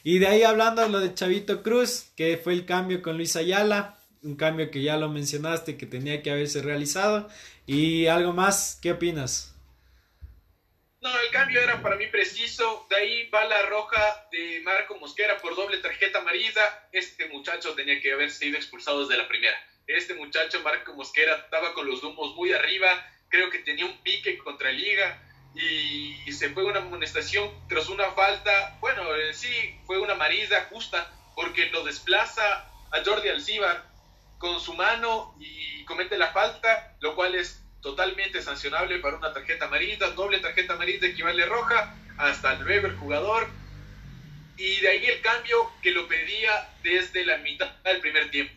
Y 0.04 0.18
de 0.18 0.28
ahí 0.28 0.44
hablando 0.44 0.82
de 0.82 0.90
lo 0.90 1.00
de 1.00 1.14
Chavito 1.14 1.62
Cruz, 1.62 2.08
que 2.16 2.40
fue 2.44 2.54
el 2.54 2.66
cambio 2.66 3.02
con 3.02 3.18
Luis 3.18 3.36
Ayala. 3.36 3.98
un 4.24 4.36
cambio 4.36 4.70
que 4.72 4.84
ya 4.84 4.98
lo 4.98 5.10
mencionaste 5.10 5.78
que 5.78 5.86
tenía 5.86 6.22
que 6.22 6.32
haberse 6.32 6.62
realizado. 6.62 7.28
Y 7.74 8.06
algo 8.08 8.34
más, 8.34 8.78
¿qué 8.82 8.92
opinas? 8.92 9.56
No, 11.00 11.10
el 11.22 11.32
cambio 11.32 11.62
era 11.62 11.82
para 11.82 11.96
mí 11.96 12.06
preciso. 12.08 12.86
De 12.90 12.98
ahí 12.98 13.30
va 13.30 13.46
la 13.46 13.62
roja 13.68 14.28
de 14.30 14.60
Marco 14.66 14.98
Mosquera 14.98 15.38
por 15.38 15.56
doble 15.56 15.78
tarjeta 15.78 16.20
amarilla. 16.20 16.90
Este 16.92 17.30
muchacho 17.30 17.74
tenía 17.74 18.02
que 18.02 18.12
haber 18.12 18.30
sido 18.30 18.58
expulsado 18.58 19.08
desde 19.08 19.22
la 19.22 19.30
primera. 19.30 19.56
Este 19.88 20.16
muchacho, 20.16 20.60
Marco 20.64 20.94
Mosquera, 20.96 21.38
estaba 21.38 21.74
con 21.74 21.88
los 21.88 22.04
humos 22.04 22.36
muy 22.36 22.52
arriba. 22.52 22.90
Creo 23.30 23.50
que 23.50 23.60
tenía 23.60 23.86
un 23.86 24.04
pique 24.04 24.38
contra 24.40 24.70
Liga. 24.70 25.24
Y, 25.56 26.30
se 26.30 26.50
fue 26.50 26.66
una 26.66 26.80
amonestación 26.80 27.50
tras 27.70 27.88
una 27.88 28.12
falta. 28.12 28.78
Bueno, 28.82 29.04
sí, 29.32 29.80
fue 29.86 29.98
una 29.98 30.16
amarilla 30.16 30.68
justa 30.70 31.10
porque 31.38 31.68
lo 31.68 31.86
desplaza 31.86 32.70
a 32.92 33.02
Jordi 33.06 33.30
Alcibar 33.30 33.90
con 34.40 34.60
su 34.60 34.74
mano 34.74 35.38
y 35.40 35.86
comete 35.86 36.18
la 36.18 36.34
falta, 36.34 36.98
lo 37.00 37.16
cual 37.16 37.36
es 37.36 37.61
totalmente 37.82 38.42
sancionable 38.42 39.00
para 39.00 39.18
una 39.18 39.34
tarjeta 39.34 39.66
amarilla, 39.66 40.10
doble 40.12 40.40
tarjeta 40.40 40.74
amarilla 40.74 41.08
equivale 41.08 41.46
roja, 41.46 41.96
hasta 42.18 42.56
luego 42.56 42.88
el 42.88 42.96
jugador. 42.96 43.48
Y 44.58 44.80
de 44.82 44.90
ahí 44.90 45.06
el 45.06 45.22
cambio 45.22 45.72
que 45.82 45.92
lo 45.92 46.08
pedía 46.08 46.70
desde 46.84 47.26
la 47.26 47.38
mitad 47.38 47.72
del 47.84 48.00
primer 48.00 48.30
tiempo. 48.30 48.54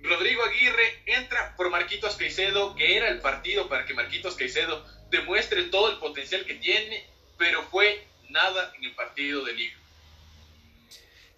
Rodrigo 0.00 0.44
Aguirre 0.44 1.02
entra 1.06 1.56
por 1.56 1.70
Marquitos 1.70 2.16
Caicedo, 2.16 2.76
que 2.76 2.96
era 2.96 3.08
el 3.08 3.20
partido 3.20 3.68
para 3.68 3.84
que 3.84 3.94
Marquitos 3.94 4.36
Caicedo 4.36 4.86
demuestre 5.10 5.64
todo 5.64 5.90
el 5.90 5.98
potencial 5.98 6.44
que 6.44 6.54
tiene, 6.54 7.04
pero 7.36 7.64
fue 7.64 8.06
nada 8.28 8.72
en 8.76 8.84
el 8.84 8.94
partido 8.94 9.44
de 9.44 9.54
liga. 9.54 9.76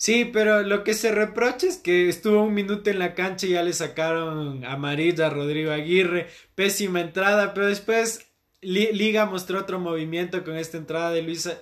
Sí, 0.00 0.24
pero 0.24 0.62
lo 0.62 0.82
que 0.82 0.94
se 0.94 1.12
reprocha 1.12 1.66
es 1.66 1.76
que 1.76 2.08
estuvo 2.08 2.42
un 2.42 2.54
minuto 2.54 2.88
en 2.88 2.98
la 2.98 3.14
cancha 3.14 3.46
y 3.46 3.50
ya 3.50 3.62
le 3.62 3.74
sacaron 3.74 4.64
amarilla 4.64 5.26
a 5.26 5.30
Rodrigo 5.30 5.72
Aguirre. 5.72 6.26
Pésima 6.54 7.02
entrada, 7.02 7.52
pero 7.52 7.66
después 7.66 8.32
Liga 8.62 9.26
mostró 9.26 9.58
otro 9.60 9.78
movimiento 9.78 10.42
con 10.42 10.56
esta 10.56 10.78
entrada 10.78 11.10
de 11.10 11.20
Luisa 11.20 11.58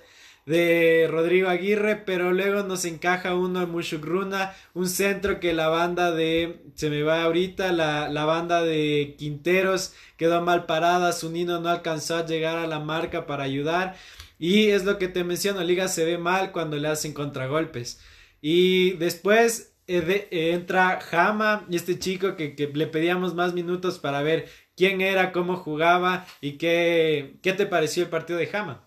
de 0.46 1.08
Rodrigo 1.10 1.48
Aguirre, 1.48 1.96
pero 1.96 2.32
luego 2.32 2.62
nos 2.62 2.84
encaja 2.84 3.34
uno 3.34 3.60
en 3.62 3.72
Mushugruna, 3.72 4.54
un 4.72 4.88
centro 4.88 5.40
que 5.40 5.52
la 5.52 5.68
banda 5.68 6.12
de, 6.12 6.62
se 6.76 6.90
me 6.90 7.02
va 7.02 7.24
ahorita, 7.24 7.72
la, 7.72 8.08
la 8.08 8.24
banda 8.24 8.62
de 8.62 9.16
Quinteros 9.18 9.94
quedó 10.16 10.42
mal 10.42 10.64
parada, 10.66 11.10
Sunino 11.10 11.58
no 11.60 11.70
alcanzó 11.70 12.16
a 12.18 12.24
llegar 12.24 12.58
a 12.58 12.68
la 12.68 12.78
marca 12.78 13.26
para 13.26 13.42
ayudar, 13.42 13.96
y 14.38 14.68
es 14.68 14.84
lo 14.84 14.96
que 14.98 15.08
te 15.08 15.24
menciono, 15.24 15.64
Liga 15.64 15.88
se 15.88 16.04
ve 16.04 16.18
mal 16.18 16.52
cuando 16.52 16.76
le 16.76 16.86
hacen 16.86 17.12
contragolpes. 17.12 17.98
Y 18.40 18.92
después 18.92 19.74
eh, 19.86 20.28
eh, 20.30 20.50
entra 20.52 21.00
Jama 21.00 21.66
y 21.70 21.76
este 21.76 21.98
chico 21.98 22.36
que, 22.36 22.54
le 22.74 22.86
pedíamos 22.86 23.34
más 23.34 23.54
minutos 23.54 23.98
para 23.98 24.22
ver 24.22 24.48
quién 24.76 25.00
era, 25.00 25.32
cómo 25.32 25.56
jugaba 25.56 26.26
y 26.40 26.58
qué, 26.58 27.36
qué 27.42 27.54
te 27.54 27.66
pareció 27.66 28.04
el 28.04 28.10
partido 28.10 28.38
de 28.38 28.46
Jama. 28.46 28.86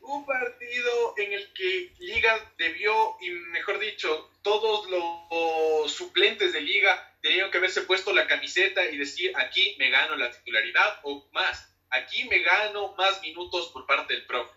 Un 0.00 0.24
partido 0.24 1.14
en 1.18 1.32
el 1.34 1.52
que 1.52 1.92
Liga 1.98 2.54
debió, 2.56 3.16
y 3.20 3.30
mejor 3.50 3.78
dicho, 3.78 4.30
todos 4.42 4.88
los 4.90 5.92
suplentes 5.92 6.52
de 6.52 6.62
Liga 6.62 7.14
tenían 7.20 7.50
que 7.50 7.58
haberse 7.58 7.82
puesto 7.82 8.14
la 8.14 8.26
camiseta 8.26 8.84
y 8.86 8.96
decir, 8.96 9.32
aquí 9.36 9.76
me 9.78 9.90
gano 9.90 10.16
la 10.16 10.30
titularidad 10.30 11.00
o 11.02 11.28
más, 11.32 11.76
aquí 11.90 12.24
me 12.28 12.38
gano 12.38 12.94
más 12.96 13.20
minutos 13.20 13.70
por 13.72 13.84
parte 13.84 14.14
del 14.14 14.24
profe. 14.26 14.54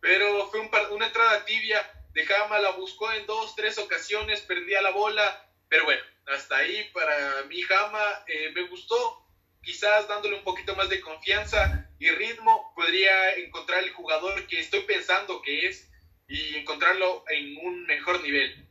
Pero 0.00 0.48
fue 0.48 0.60
una 0.90 1.06
entrada 1.06 1.44
tibia 1.44 1.97
de 2.18 2.62
la 2.62 2.70
buscó 2.72 3.12
en 3.12 3.26
dos, 3.26 3.54
tres 3.54 3.78
ocasiones, 3.78 4.40
perdía 4.40 4.82
la 4.82 4.90
bola, 4.90 5.48
pero 5.68 5.84
bueno, 5.84 6.02
hasta 6.26 6.56
ahí 6.56 6.90
para 6.92 7.44
mí 7.44 7.62
Jama 7.62 8.24
eh, 8.26 8.50
me 8.54 8.62
gustó, 8.62 9.24
quizás 9.62 10.08
dándole 10.08 10.36
un 10.36 10.42
poquito 10.42 10.74
más 10.74 10.88
de 10.88 11.00
confianza 11.00 11.88
y 12.00 12.10
ritmo, 12.10 12.72
podría 12.74 13.34
encontrar 13.36 13.84
el 13.84 13.92
jugador 13.92 14.48
que 14.48 14.58
estoy 14.58 14.80
pensando 14.80 15.40
que 15.42 15.66
es 15.66 15.88
y 16.26 16.56
encontrarlo 16.56 17.24
en 17.28 17.56
un 17.58 17.86
mejor 17.86 18.20
nivel. 18.22 18.66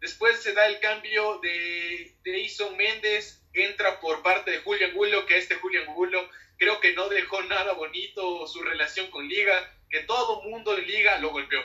Después 0.00 0.42
se 0.42 0.52
da 0.52 0.66
el 0.66 0.80
cambio 0.80 1.38
de, 1.38 2.16
de 2.24 2.40
Ison 2.40 2.76
Méndez, 2.76 3.44
entra 3.52 4.00
por 4.00 4.22
parte 4.22 4.50
de 4.50 4.58
Julián 4.58 4.94
Gulo, 4.94 5.26
que 5.26 5.38
este 5.38 5.54
Julián 5.54 5.86
Gulo 5.94 6.28
creo 6.58 6.80
que 6.80 6.92
no 6.94 7.08
dejó 7.08 7.40
nada 7.42 7.72
bonito 7.74 8.48
su 8.48 8.62
relación 8.62 9.10
con 9.12 9.28
Liga, 9.28 9.78
que 9.88 10.00
todo 10.00 10.42
mundo 10.42 10.76
en 10.76 10.86
Liga 10.88 11.18
lo 11.18 11.30
golpeó 11.30 11.60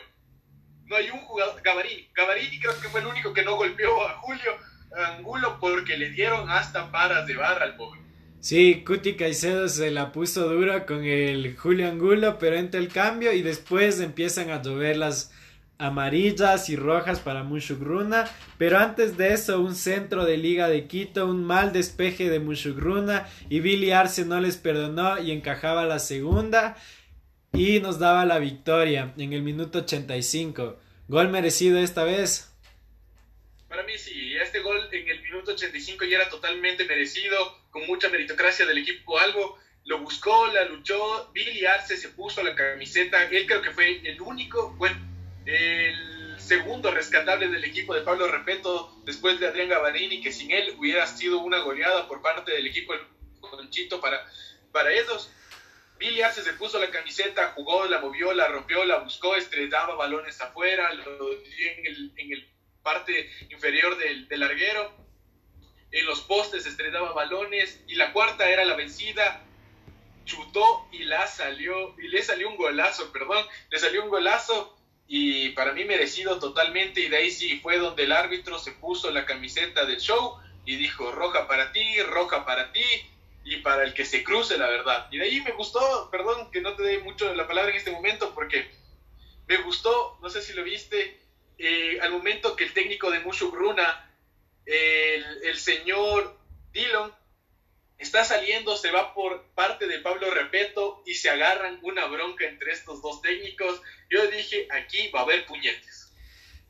no 0.86 0.96
hay 0.96 1.10
un 1.10 1.20
jugador, 1.20 1.62
Gavarini, 1.62 2.08
Gavarini 2.14 2.60
creo 2.60 2.80
que 2.80 2.90
fue 2.90 3.02
el 3.02 3.08
único 3.08 3.34
que 3.34 3.44
no 3.44 3.56
golpeó 3.56 4.08
a 4.08 4.14
Julio 4.20 4.52
Angulo 4.96 5.58
porque 5.60 5.98
le 5.98 6.12
dieron 6.12 6.50
hasta 6.50 6.92
paras 6.92 7.28
de 7.28 7.36
barra 7.36 7.66
al 7.66 7.76
pobre. 7.76 8.02
Sí, 8.40 8.84
Cuti 8.86 9.16
Caicedo 9.16 9.68
se 9.68 9.90
la 9.90 10.12
puso 10.12 10.48
dura 10.48 10.86
con 10.86 11.04
el 11.04 11.58
Julio 11.58 11.90
Angulo, 11.90 12.38
pero 12.38 12.56
entra 12.56 12.80
el 12.80 12.90
cambio 12.90 13.34
y 13.34 13.42
después 13.42 14.00
empiezan 14.00 14.52
a 14.52 14.62
llover 14.62 14.98
las 14.98 15.32
amarillas 15.78 16.70
y 16.70 16.76
rojas 16.76 17.20
para 17.20 17.44
Mushugruna, 17.44 18.30
pero 18.58 18.78
antes 18.78 19.18
de 19.18 19.34
eso 19.34 19.60
un 19.60 19.76
centro 19.76 20.24
de 20.24 20.38
Liga 20.38 20.70
de 20.70 20.88
Quito, 20.88 21.26
un 21.26 21.44
mal 21.44 21.74
despeje 21.74 22.30
de 22.30 22.40
Mushugruna 22.40 23.28
y 23.50 23.60
Billy 23.60 23.92
Arce 23.92 24.26
no 24.26 24.40
les 24.40 24.58
perdonó 24.58 25.18
y 25.18 25.32
encajaba 25.32 25.86
la 25.86 26.00
segunda 26.00 26.78
y 27.56 27.80
nos 27.80 28.00
daba 28.00 28.26
la 28.26 28.40
victoria 28.40 29.14
en 29.18 29.34
el 29.34 29.42
minuto 29.42 29.80
85. 29.80 30.78
Gol 31.08 31.30
merecido 31.30 31.80
esta 31.80 32.04
vez. 32.04 32.52
Para 33.70 33.84
mí 33.84 33.98
sí, 33.98 34.36
este 34.36 34.60
gol 34.60 34.90
en 34.92 35.08
el 35.08 35.22
minuto 35.22 35.52
85 35.52 36.06
ya 36.06 36.18
era 36.18 36.30
totalmente 36.30 36.86
merecido, 36.86 37.38
con 37.72 37.86
mucha 37.88 38.10
meritocracia 38.10 38.66
del 38.66 38.80
equipo 38.80 39.18
Algo. 39.20 39.58
Lo 39.86 40.00
buscó, 40.00 40.48
la 40.48 40.66
luchó, 40.66 41.32
Billy 41.34 41.66
Arce 41.66 41.96
se 41.96 42.10
puso 42.10 42.44
la 42.44 42.56
camiseta, 42.56 43.24
él 43.26 43.46
creo 43.46 43.62
que 43.62 43.72
fue 43.72 44.02
el 44.04 44.20
único, 44.20 44.74
bueno, 44.78 44.98
el 45.46 46.40
segundo 46.40 46.92
rescatable 46.92 47.50
del 47.50 47.64
equipo 47.64 47.94
de 47.94 48.02
Pablo 48.02 48.28
Repeto 48.28 49.00
después 49.06 49.40
de 49.40 49.48
Adrián 49.48 49.70
Gavarini, 49.70 50.22
que 50.22 50.32
sin 50.32 50.52
él 50.52 50.74
hubiera 50.78 51.06
sido 51.06 51.40
una 51.40 51.60
goleada 51.60 52.08
por 52.08 52.22
parte 52.22 52.52
del 52.52 52.66
equipo 52.66 52.94
Conchito 53.40 54.02
para, 54.02 54.26
para 54.72 54.92
ellos. 54.92 55.30
Billy 55.98 56.22
Arce 56.22 56.44
se 56.44 56.54
puso 56.54 56.80
la 56.80 56.92
camiseta, 56.92 57.54
jugó, 57.56 57.86
la 57.86 58.00
movió, 58.00 58.34
la 58.34 58.48
rompió, 58.48 58.84
la 58.84 59.00
buscó, 59.00 59.36
estrellaba 59.36 59.96
balones 59.96 60.40
afuera, 60.42 60.94
lo 60.94 61.30
dio 61.36 61.72
en 61.78 62.32
el, 62.32 62.50
parte 62.84 63.32
inferior 63.50 63.98
del, 63.98 64.28
del 64.28 64.40
larguero. 64.42 64.94
En 65.92 66.06
los 66.06 66.22
postes 66.22 66.66
estrellaba 66.66 67.14
balones. 67.14 67.82
Y 67.88 67.96
la 67.96 68.12
cuarta 68.14 68.48
era 68.50 68.66
la 68.66 68.76
vencida. 68.76 69.42
Chutó 70.26 70.88
y 70.92 71.04
la 71.06 71.26
salió. 71.26 71.96
Y 72.00 72.10
le 72.10 72.22
salió 72.22 72.50
un 72.50 72.58
golazo, 72.58 73.12
perdón. 73.12 73.44
Le 73.72 73.80
salió 73.80 74.04
un 74.04 74.10
golazo. 74.10 74.78
Y 75.08 75.50
para 75.50 75.72
mí 75.72 75.86
merecido 75.86 76.38
totalmente. 76.38 77.02
Y 77.02 77.10
de 77.10 77.18
ahí 77.18 77.32
sí 77.32 77.60
fue 77.60 77.80
donde 77.80 78.04
el 78.04 78.12
árbitro 78.12 78.60
se 78.60 78.74
puso 78.74 79.10
la 79.10 79.26
camiseta 79.26 79.86
del 79.86 80.00
show. 80.00 80.38
Y 80.66 80.76
dijo, 80.76 81.12
roja 81.12 81.48
para 81.48 81.72
ti, 81.72 82.02
roja 82.04 82.46
para 82.46 82.72
ti 82.72 82.84
y 83.46 83.58
para 83.58 83.84
el 83.84 83.94
que 83.94 84.06
se 84.06 84.24
cruce, 84.24 84.58
la 84.58 84.68
verdad. 84.68 85.08
Y 85.12 85.20
de 85.20 85.26
ahí 85.26 85.42
me 85.42 85.52
gustó, 85.52 86.10
perdón 86.12 86.50
que 86.52 86.62
no 86.62 86.76
te 86.76 86.82
dé 86.84 87.00
mucho 87.00 87.34
la 87.36 87.48
palabra 87.48 87.72
en 87.72 87.78
este 87.78 87.92
momento, 87.92 88.34
porque 88.34 88.68
me 89.48 89.58
gustó, 89.58 90.18
no 90.22 90.30
sé 90.32 90.42
si 90.42 90.54
lo 90.54 90.64
viste, 90.64 91.22
eh, 91.60 92.00
al 92.02 92.12
momento 92.12 92.56
que 92.56 92.64
el 92.66 92.74
técnico 92.74 93.12
de 93.12 93.20
Mushu 93.20 93.52
Bruna, 93.52 94.12
el, 94.66 95.44
el, 95.44 95.58
señor 95.58 96.38
Dillon, 96.74 97.14
está 98.00 98.26
saliendo, 98.26 98.76
se 98.76 98.92
va 98.92 99.14
por 99.14 99.46
parte 99.54 99.88
de 99.88 100.00
Pablo 100.00 100.32
Repeto 100.32 101.04
y 101.06 101.14
se 101.14 101.30
agarran 101.30 101.80
una 101.84 102.08
bronca 102.08 102.46
entre 102.46 102.72
estos 102.72 103.00
dos 103.04 103.22
técnicos. 103.22 103.80
Yo 104.10 104.26
dije, 104.28 104.68
aquí 104.72 105.10
va 105.12 105.20
a 105.20 105.24
haber 105.24 105.46
puñetes. 105.46 106.05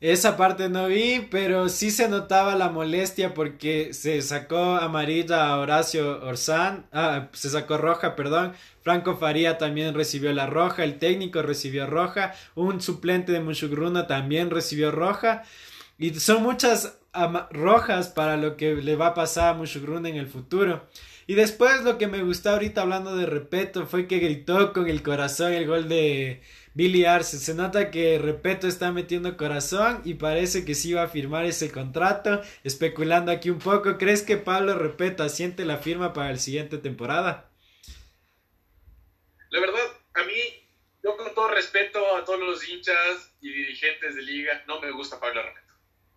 Esa 0.00 0.36
parte 0.36 0.68
no 0.68 0.88
vi, 0.88 1.26
pero 1.30 1.70
sí 1.70 1.90
se 1.90 2.06
notaba 2.10 2.54
la 2.54 2.68
molestia 2.68 3.32
porque 3.32 3.94
se 3.94 4.20
sacó 4.20 4.76
amarilla 4.76 5.48
a 5.48 5.58
Horacio 5.58 6.22
Orzán, 6.22 6.84
ah, 6.92 7.28
se 7.32 7.48
sacó 7.48 7.78
roja, 7.78 8.14
perdón. 8.14 8.52
Franco 8.82 9.16
Faría 9.16 9.56
también 9.56 9.94
recibió 9.94 10.34
la 10.34 10.46
roja, 10.46 10.84
el 10.84 10.98
técnico 10.98 11.40
recibió 11.40 11.86
roja, 11.86 12.34
un 12.54 12.82
suplente 12.82 13.32
de 13.32 13.40
Mushugruna 13.40 14.06
también 14.06 14.50
recibió 14.50 14.90
roja. 14.90 15.44
Y 15.98 16.14
son 16.20 16.42
muchas 16.42 16.98
rojas 17.50 18.08
para 18.08 18.36
lo 18.36 18.56
que 18.56 18.74
le 18.74 18.96
va 18.96 19.08
a 19.08 19.14
pasar 19.14 19.48
a 19.48 19.54
Mushugruna 19.54 20.08
en 20.08 20.16
el 20.16 20.26
futuro. 20.26 20.86
Y 21.26 21.34
después 21.34 21.82
lo 21.82 21.98
que 21.98 22.06
me 22.06 22.22
gustó 22.22 22.50
ahorita 22.50 22.82
hablando 22.82 23.16
de 23.16 23.26
Repeto 23.26 23.86
fue 23.86 24.06
que 24.06 24.18
gritó 24.18 24.72
con 24.72 24.88
el 24.88 25.02
corazón 25.02 25.52
el 25.52 25.66
gol 25.66 25.88
de, 25.88 26.42
Billy 26.76 27.06
Arce. 27.06 27.38
Se 27.38 27.54
nota 27.54 27.90
que 27.90 28.18
Repeto 28.18 28.68
está 28.68 28.92
metiendo 28.92 29.38
corazón 29.38 30.02
y 30.04 30.14
parece 30.14 30.66
que 30.66 30.74
sí 30.74 30.92
va 30.92 31.04
a 31.04 31.08
firmar 31.08 31.46
ese 31.46 31.72
contrato. 31.72 32.42
Especulando 32.64 33.32
aquí 33.32 33.48
un 33.48 33.60
poco, 33.60 33.96
¿crees 33.96 34.20
que 34.22 34.36
Pablo 34.36 34.74
Repeto 34.74 35.22
asiente 35.22 35.64
la 35.64 35.78
firma 35.78 36.12
para 36.12 36.32
la 36.32 36.38
siguiente 36.38 36.76
temporada? 36.76 37.50
La 39.48 39.60
verdad, 39.60 39.86
a 40.16 40.24
mí, 40.24 40.68
yo 41.02 41.16
con 41.16 41.34
todo 41.34 41.48
respeto 41.48 41.98
a 42.14 42.26
todos 42.26 42.40
los 42.40 42.68
hinchas 42.68 43.34
y 43.40 43.48
dirigentes 43.48 44.14
de 44.14 44.22
liga, 44.22 44.62
no 44.68 44.78
me 44.78 44.90
gusta 44.90 45.18
Pablo 45.18 45.42
Repeto. 45.44 45.65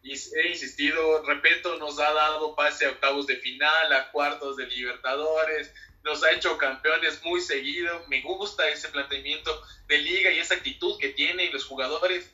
He 0.03 0.47
insistido, 0.49 1.23
repito, 1.25 1.75
nos 1.77 1.99
ha 1.99 2.11
dado 2.13 2.55
pase 2.55 2.85
a 2.85 2.91
octavos 2.91 3.27
de 3.27 3.37
final, 3.37 3.93
a 3.93 4.11
cuartos 4.11 4.57
de 4.57 4.67
Libertadores, 4.67 5.73
nos 6.03 6.23
ha 6.23 6.31
hecho 6.31 6.57
campeones 6.57 7.21
muy 7.23 7.41
seguido. 7.41 8.03
Me 8.07 8.21
gusta 8.21 8.69
ese 8.69 8.89
planteamiento 8.89 9.61
de 9.87 9.97
liga 9.97 10.31
y 10.31 10.39
esa 10.39 10.55
actitud 10.55 10.97
que 10.99 11.09
tienen 11.09 11.51
los 11.51 11.65
jugadores, 11.65 12.31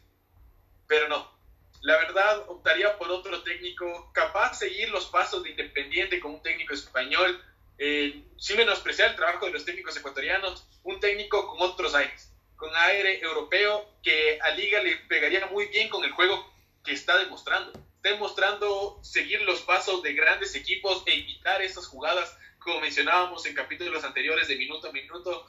pero 0.88 1.08
no. 1.08 1.34
La 1.82 1.98
verdad, 1.98 2.46
optaría 2.48 2.98
por 2.98 3.12
otro 3.12 3.44
técnico 3.44 4.12
capaz 4.14 4.52
de 4.60 4.70
seguir 4.70 4.90
los 4.90 5.06
pasos 5.08 5.44
de 5.44 5.52
Independiente 5.52 6.20
con 6.20 6.36
un 6.36 6.42
técnico 6.42 6.74
español, 6.74 7.44
eh, 7.78 8.24
sin 8.38 8.58
menospreciar 8.58 9.12
el 9.12 9.16
trabajo 9.16 9.46
de 9.46 9.52
los 9.52 9.66
técnicos 9.66 9.98
ecuatorianos, 9.98 10.68
un 10.84 11.00
técnico 11.00 11.48
con 11.48 11.62
otros 11.62 11.94
aires, 11.94 12.32
con 12.56 12.70
aire 12.76 13.20
europeo 13.20 13.88
que 14.02 14.40
a 14.42 14.52
Liga 14.52 14.82
le 14.82 14.96
pegaría 15.08 15.46
muy 15.48 15.68
bien 15.68 15.90
con 15.90 16.04
el 16.04 16.12
juego 16.12 16.55
que 16.86 16.94
está 16.94 17.18
demostrando. 17.18 17.72
Está 17.96 18.10
demostrando 18.10 19.00
seguir 19.04 19.42
los 19.42 19.62
pasos 19.62 20.04
de 20.04 20.14
grandes 20.14 20.56
equipos 20.56 21.04
e 21.08 21.14
evitar 21.14 21.62
esas 21.62 21.88
jugadas 21.88 22.38
como 22.66 22.82
mencionábamos 22.82 23.46
en 23.46 23.54
capítulos 23.54 24.04
anteriores 24.04 24.48
de 24.48 24.56
minuto 24.56 24.90
a 24.90 24.92
minuto, 24.92 25.48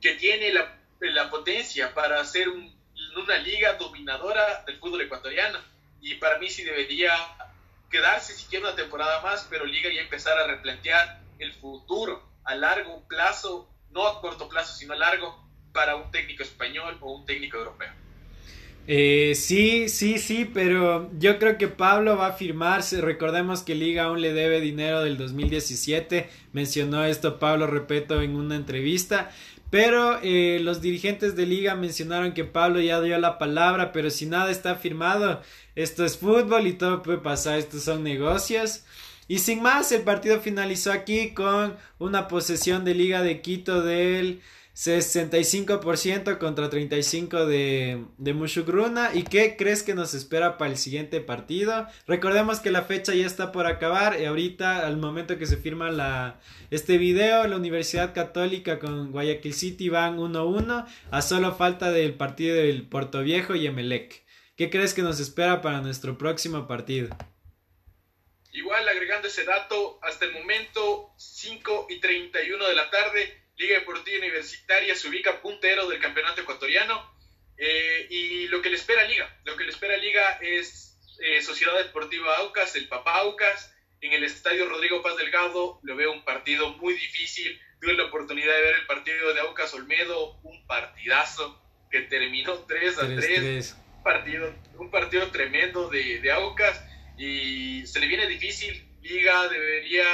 que 0.00 0.14
tiene 0.14 0.50
la, 0.50 0.78
la 1.00 1.30
potencia 1.30 1.92
para 1.92 2.24
ser 2.24 2.48
una 2.48 3.38
liga 3.38 3.74
dominadora 3.74 4.64
del 4.64 4.78
fútbol 4.78 5.02
ecuatoriano. 5.02 5.58
Y 6.00 6.14
para 6.14 6.38
mí 6.38 6.48
sí 6.48 6.64
debería 6.64 7.12
quedarse 7.90 8.34
siquiera 8.34 8.68
una 8.68 8.76
temporada 8.76 9.20
más, 9.20 9.46
pero 9.50 9.66
liga 9.66 9.90
ya 9.92 10.00
empezar 10.00 10.38
a 10.38 10.46
replantear 10.46 11.20
el 11.38 11.52
futuro 11.52 12.26
a 12.44 12.54
largo 12.54 13.06
plazo, 13.06 13.68
no 13.90 14.06
a 14.06 14.22
corto 14.22 14.48
plazo, 14.48 14.74
sino 14.74 14.94
a 14.94 14.96
largo, 14.96 15.46
para 15.72 15.96
un 15.96 16.10
técnico 16.10 16.42
español 16.42 16.96
o 17.02 17.12
un 17.12 17.26
técnico 17.26 17.58
europeo. 17.58 17.99
Eh, 18.86 19.34
sí, 19.36 19.88
sí, 19.88 20.18
sí, 20.18 20.50
pero 20.52 21.10
yo 21.18 21.38
creo 21.38 21.58
que 21.58 21.68
Pablo 21.68 22.16
va 22.16 22.28
a 22.28 22.32
firmarse. 22.32 23.00
Recordemos 23.00 23.62
que 23.62 23.74
Liga 23.74 24.04
aún 24.04 24.20
le 24.20 24.32
debe 24.32 24.60
dinero 24.60 25.02
del 25.02 25.16
2017. 25.16 26.28
Mencionó 26.52 27.04
esto 27.04 27.38
Pablo 27.38 27.66
Repeto 27.66 28.20
en 28.22 28.34
una 28.34 28.56
entrevista. 28.56 29.30
Pero 29.70 30.18
eh, 30.22 30.58
los 30.60 30.80
dirigentes 30.80 31.36
de 31.36 31.46
Liga 31.46 31.76
mencionaron 31.76 32.32
que 32.32 32.44
Pablo 32.44 32.80
ya 32.80 33.00
dio 33.00 33.16
la 33.18 33.38
palabra, 33.38 33.92
pero 33.92 34.10
si 34.10 34.26
nada 34.26 34.50
está 34.50 34.74
firmado, 34.74 35.42
esto 35.76 36.04
es 36.04 36.18
fútbol 36.18 36.66
y 36.66 36.72
todo 36.72 37.02
puede 37.02 37.18
pasar, 37.18 37.58
estos 37.58 37.84
son 37.84 38.02
negocios. 38.02 38.82
Y 39.28 39.38
sin 39.38 39.62
más, 39.62 39.92
el 39.92 40.02
partido 40.02 40.40
finalizó 40.40 40.90
aquí 40.90 41.30
con 41.30 41.76
una 42.00 42.26
posesión 42.26 42.84
de 42.84 42.96
Liga 42.96 43.22
de 43.22 43.40
Quito 43.42 43.82
del 43.82 44.40
65% 44.80 46.38
contra 46.38 46.70
35% 46.70 47.44
de, 47.44 48.02
de 48.16 48.32
Mushugruna. 48.32 49.10
¿Y 49.12 49.24
qué 49.24 49.56
crees 49.58 49.82
que 49.82 49.94
nos 49.94 50.14
espera 50.14 50.56
para 50.56 50.70
el 50.70 50.78
siguiente 50.78 51.20
partido? 51.20 51.86
Recordemos 52.06 52.60
que 52.60 52.70
la 52.70 52.80
fecha 52.80 53.12
ya 53.12 53.26
está 53.26 53.52
por 53.52 53.66
acabar. 53.66 54.18
Y 54.18 54.24
ahorita, 54.24 54.86
al 54.86 54.96
momento 54.96 55.36
que 55.36 55.44
se 55.44 55.58
firma 55.58 55.90
la, 55.90 56.40
este 56.70 56.96
video, 56.96 57.46
la 57.46 57.56
Universidad 57.56 58.14
Católica 58.14 58.78
con 58.78 59.12
Guayaquil 59.12 59.52
City 59.52 59.90
van 59.90 60.16
1-1. 60.16 60.86
A 61.10 61.20
solo 61.20 61.54
falta 61.54 61.92
del 61.92 62.14
partido 62.14 62.56
del 62.56 62.88
Puerto 62.88 63.20
Viejo 63.20 63.54
y 63.54 63.66
Emelec. 63.66 64.24
¿Qué 64.56 64.70
crees 64.70 64.94
que 64.94 65.02
nos 65.02 65.20
espera 65.20 65.60
para 65.60 65.82
nuestro 65.82 66.16
próximo 66.16 66.66
partido? 66.66 67.14
Igual 68.52 68.88
agregando 68.88 69.28
ese 69.28 69.44
dato, 69.44 69.98
hasta 70.02 70.24
el 70.24 70.32
momento 70.32 71.12
5 71.18 71.88
y 71.90 72.00
31 72.00 72.66
de 72.66 72.74
la 72.74 72.90
tarde 72.90 73.40
Liga 73.60 73.78
Deportiva 73.78 74.16
Universitaria 74.16 74.94
se 74.94 75.06
ubica 75.08 75.42
puntero 75.42 75.86
del 75.86 76.00
campeonato 76.00 76.40
ecuatoriano. 76.40 77.14
Eh, 77.58 78.06
y 78.08 78.48
lo 78.48 78.62
que 78.62 78.70
le 78.70 78.76
espera 78.76 79.02
a 79.02 79.04
Liga, 79.04 79.38
lo 79.44 79.54
que 79.54 79.64
le 79.64 79.70
espera 79.70 79.94
a 79.94 79.98
Liga 79.98 80.38
es 80.40 80.98
eh, 81.18 81.42
Sociedad 81.42 81.76
Deportiva 81.76 82.38
Aucas, 82.38 82.74
el 82.74 82.88
Papá 82.88 83.18
Aucas, 83.18 83.76
en 84.00 84.14
el 84.14 84.24
Estadio 84.24 84.66
Rodrigo 84.66 85.02
Paz 85.02 85.18
Delgado. 85.18 85.78
Lo 85.82 85.94
veo 85.94 86.10
un 86.10 86.24
partido 86.24 86.70
muy 86.78 86.94
difícil. 86.94 87.60
Tuve 87.82 87.92
la 87.92 88.04
oportunidad 88.04 88.54
de 88.54 88.62
ver 88.62 88.76
el 88.76 88.86
partido 88.86 89.34
de 89.34 89.40
Aucas 89.40 89.74
Olmedo, 89.74 90.40
un 90.42 90.66
partidazo 90.66 91.62
que 91.90 92.00
terminó 92.00 92.64
3 92.64 92.98
a 92.98 93.14
3. 93.14 93.76
Un, 93.94 94.02
partido, 94.02 94.54
un 94.78 94.90
partido 94.90 95.30
tremendo 95.30 95.90
de, 95.90 96.20
de 96.20 96.32
Aucas 96.32 96.82
y 97.18 97.86
se 97.86 98.00
le 98.00 98.06
viene 98.06 98.26
difícil. 98.26 98.88
Liga 99.02 99.48
debería 99.48 100.06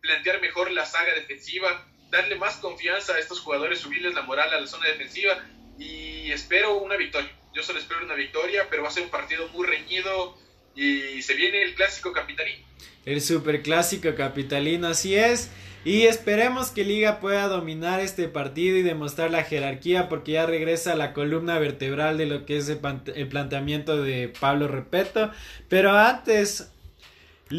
plantear 0.00 0.40
mejor 0.40 0.70
la 0.70 0.86
saga 0.86 1.12
defensiva 1.14 1.86
darle 2.14 2.36
más 2.36 2.56
confianza 2.56 3.14
a 3.14 3.18
estos 3.18 3.40
jugadores, 3.40 3.80
subirles 3.80 4.14
la 4.14 4.22
moral 4.22 4.52
a 4.52 4.60
la 4.60 4.66
zona 4.66 4.88
defensiva 4.88 5.44
y 5.78 6.30
espero 6.30 6.78
una 6.78 6.96
victoria. 6.96 7.30
Yo 7.54 7.62
solo 7.62 7.78
espero 7.78 8.04
una 8.04 8.14
victoria, 8.14 8.66
pero 8.70 8.82
va 8.82 8.88
a 8.88 8.92
ser 8.92 9.04
un 9.04 9.10
partido 9.10 9.48
muy 9.48 9.66
reñido 9.66 10.36
y 10.74 11.22
se 11.22 11.34
viene 11.34 11.62
el 11.62 11.74
clásico 11.74 12.12
capitalino. 12.12 12.64
El 13.04 13.20
super 13.20 13.62
clásico 13.62 14.14
capitalino, 14.14 14.88
así 14.88 15.14
es. 15.14 15.50
Y 15.84 16.04
esperemos 16.04 16.70
que 16.70 16.82
Liga 16.82 17.20
pueda 17.20 17.46
dominar 17.46 18.00
este 18.00 18.26
partido 18.28 18.78
y 18.78 18.82
demostrar 18.82 19.30
la 19.30 19.44
jerarquía 19.44 20.08
porque 20.08 20.32
ya 20.32 20.46
regresa 20.46 20.94
la 20.94 21.12
columna 21.12 21.58
vertebral 21.58 22.16
de 22.16 22.24
lo 22.24 22.46
que 22.46 22.56
es 22.56 22.68
el, 22.70 22.80
el 23.14 23.28
planteamiento 23.28 24.02
de 24.02 24.32
Pablo 24.40 24.66
Repeto. 24.66 25.30
Pero 25.68 25.92
antes, 25.92 26.73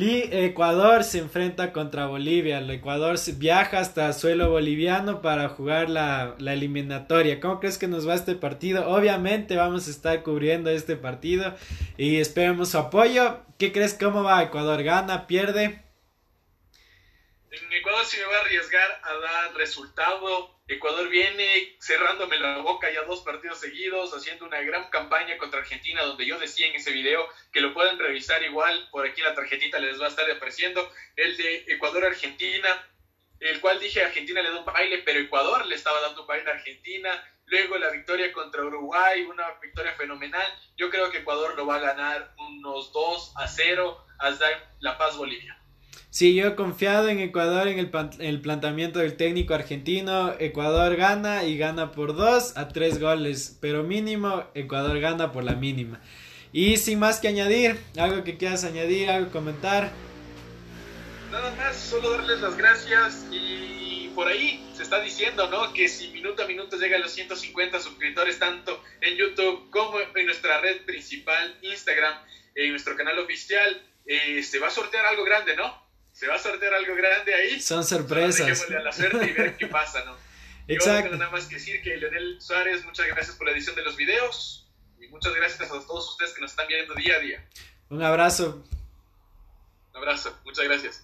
Ecuador 0.04 1.04
se 1.04 1.20
enfrenta 1.20 1.72
contra 1.72 2.08
Bolivia. 2.08 2.58
El 2.58 2.70
Ecuador 2.70 3.18
viaja 3.38 3.80
hasta 3.80 4.12
suelo 4.14 4.50
boliviano 4.50 5.22
para 5.22 5.50
jugar 5.50 5.90
la, 5.90 6.36
la, 6.40 6.54
eliminatoria. 6.54 7.40
¿Cómo 7.40 7.60
crees 7.60 7.78
que 7.78 7.88
nos 7.88 8.08
va 8.08 8.16
este 8.16 8.36
partido? 8.36 8.90
Obviamente 8.90 9.56
vamos 9.56 9.88
a 9.88 9.92
estar 9.92 10.24
cubriendo 10.24 10.70
este 10.70 10.96
partido 10.96 11.54
y 11.98 12.18
esperemos 12.18 12.70
su 12.70 12.78
apoyo. 12.78 13.40
¿Qué 13.58 13.72
crees? 13.72 13.94
¿Cómo 13.94 14.24
va 14.24 14.44
Ecuador? 14.44 14.84
¿Gana? 14.84 15.28
¿Pierde? 15.28 15.85
En 17.62 17.74
Ecuador 17.74 18.06
sí 18.06 18.18
me 18.18 18.26
va 18.26 18.38
a 18.38 18.42
arriesgar 18.42 19.00
a 19.04 19.14
dar 19.16 19.54
resultado 19.56 20.56
Ecuador 20.68 21.10
viene 21.10 21.78
cerrándome 21.80 22.40
la 22.40 22.58
boca 22.58 22.92
ya 22.92 23.04
dos 23.04 23.22
partidos 23.22 23.60
seguidos, 23.60 24.16
haciendo 24.16 24.46
una 24.46 24.62
gran 24.62 24.90
campaña 24.90 25.38
contra 25.38 25.60
Argentina, 25.60 26.02
donde 26.02 26.26
yo 26.26 26.40
decía 26.40 26.66
en 26.66 26.74
ese 26.74 26.92
video 26.92 27.24
que 27.52 27.62
lo 27.62 27.72
pueden 27.72 28.00
revisar 28.00 28.42
igual, 28.42 28.90
por 28.90 29.06
aquí 29.06 29.22
la 29.22 29.36
tarjetita 29.36 29.78
les 29.78 30.02
va 30.02 30.06
a 30.06 30.10
estar 30.10 30.30
apareciendo, 30.30 30.92
el 31.18 31.38
de 31.38 31.66
Ecuador-Argentina, 31.68 32.68
el 33.42 33.62
cual 33.62 33.80
dije 33.80 34.02
Argentina 34.02 34.42
le 34.42 34.50
da 34.50 34.58
un 34.58 34.66
baile, 34.66 35.04
pero 35.06 35.20
Ecuador 35.20 35.68
le 35.68 35.76
estaba 35.76 36.02
dando 36.02 36.22
un 36.22 36.28
baile 36.28 36.50
a 36.50 36.56
Argentina, 36.56 37.24
luego 37.46 37.78
la 37.78 37.92
victoria 37.92 38.34
contra 38.34 38.64
Uruguay, 38.64 39.22
una 39.22 39.52
victoria 39.62 39.94
fenomenal, 39.94 40.52
yo 40.78 40.90
creo 40.90 41.12
que 41.12 41.20
Ecuador 41.20 41.56
lo 41.56 41.68
va 41.68 41.76
a 41.76 41.94
ganar 41.94 42.34
unos 42.40 42.92
2 42.92 43.34
a 43.36 43.48
0 43.48 44.04
hasta 44.18 44.48
La 44.80 44.98
Paz 44.98 45.16
Bolivia. 45.16 45.62
Sí, 46.10 46.34
yo 46.34 46.56
confiado 46.56 47.10
en 47.10 47.20
Ecuador 47.20 47.68
en 47.68 47.78
el, 47.78 48.42
planteamiento 48.42 49.00
del 49.00 49.18
técnico 49.18 49.54
argentino. 49.54 50.34
Ecuador 50.40 50.96
gana 50.96 51.44
y 51.44 51.58
gana 51.58 51.92
por 51.92 52.16
dos 52.16 52.56
a 52.56 52.70
tres 52.70 53.00
goles, 53.02 53.58
pero 53.60 53.84
mínimo 53.84 54.46
Ecuador 54.54 55.00
gana 55.00 55.32
por 55.32 55.44
la 55.44 55.56
mínima. 55.56 56.00
Y 56.54 56.78
sin 56.78 57.00
más 57.00 57.20
que 57.20 57.28
añadir, 57.28 57.78
algo 57.98 58.24
que 58.24 58.38
quieras 58.38 58.64
añadir, 58.64 59.10
algo 59.10 59.30
comentar. 59.30 59.92
Nada 61.32 61.54
más, 61.58 61.76
solo 61.76 62.12
darles 62.12 62.40
las 62.40 62.56
gracias 62.56 63.26
y 63.30 64.10
por 64.16 64.28
ahí 64.28 64.66
se 64.74 64.84
está 64.84 65.02
diciendo, 65.02 65.50
¿no? 65.50 65.74
Que 65.74 65.90
si 65.90 66.08
minuto 66.12 66.44
a 66.44 66.48
minuto 66.48 66.78
llega 66.78 66.96
a 66.96 67.00
los 67.00 67.12
150 67.12 67.80
suscriptores 67.82 68.40
tanto 68.40 68.82
en 69.02 69.18
YouTube 69.18 69.70
como 69.70 70.00
en 70.00 70.26
nuestra 70.26 70.62
red 70.62 70.86
principal, 70.86 71.58
Instagram, 71.62 72.16
en 72.56 72.72
nuestro 72.72 72.96
canal 72.96 73.20
oficial, 73.20 73.82
eh, 74.06 74.42
se 74.44 74.60
va 74.60 74.68
a 74.68 74.72
sortear 74.72 75.06
algo 75.06 75.26
grande, 75.26 75.56
¿no? 75.58 75.85
Se 76.16 76.28
va 76.28 76.36
a 76.36 76.40
sortear 76.40 76.74
algo 76.74 76.96
grande 76.96 77.36
ahí. 77.36 77.60
Son 77.60 77.84
sorpresas. 77.84 78.72
a 78.72 78.80
la 78.80 78.92
suerte 78.94 79.26
y 79.26 79.34
ver 79.34 79.58
qué 79.58 79.68
pasa, 79.68 80.06
¿no? 80.06 80.16
Exacto. 80.68 81.12
Yo 81.12 81.18
nada 81.18 81.30
más 81.30 81.46
que 81.46 81.56
decir 81.56 81.82
que 81.82 81.98
Leonel 81.98 82.42
Suárez, 82.42 82.86
muchas 82.86 83.06
gracias 83.08 83.36
por 83.36 83.48
la 83.48 83.54
edición 83.54 83.76
de 83.76 83.84
los 83.84 83.98
videos 83.98 84.66
y 84.98 85.08
muchas 85.10 85.36
gracias 85.36 85.62
a 85.62 85.68
todos 85.68 86.10
ustedes 86.12 86.34
que 86.34 86.40
nos 86.40 86.52
están 86.52 86.68
viendo 86.68 86.96
día 86.96 87.18
a 87.18 87.20
día. 87.20 87.46
Un 87.90 88.02
abrazo. 88.02 88.64
Un 89.92 89.98
abrazo, 89.98 90.40
muchas 90.46 90.64
gracias. 90.64 91.04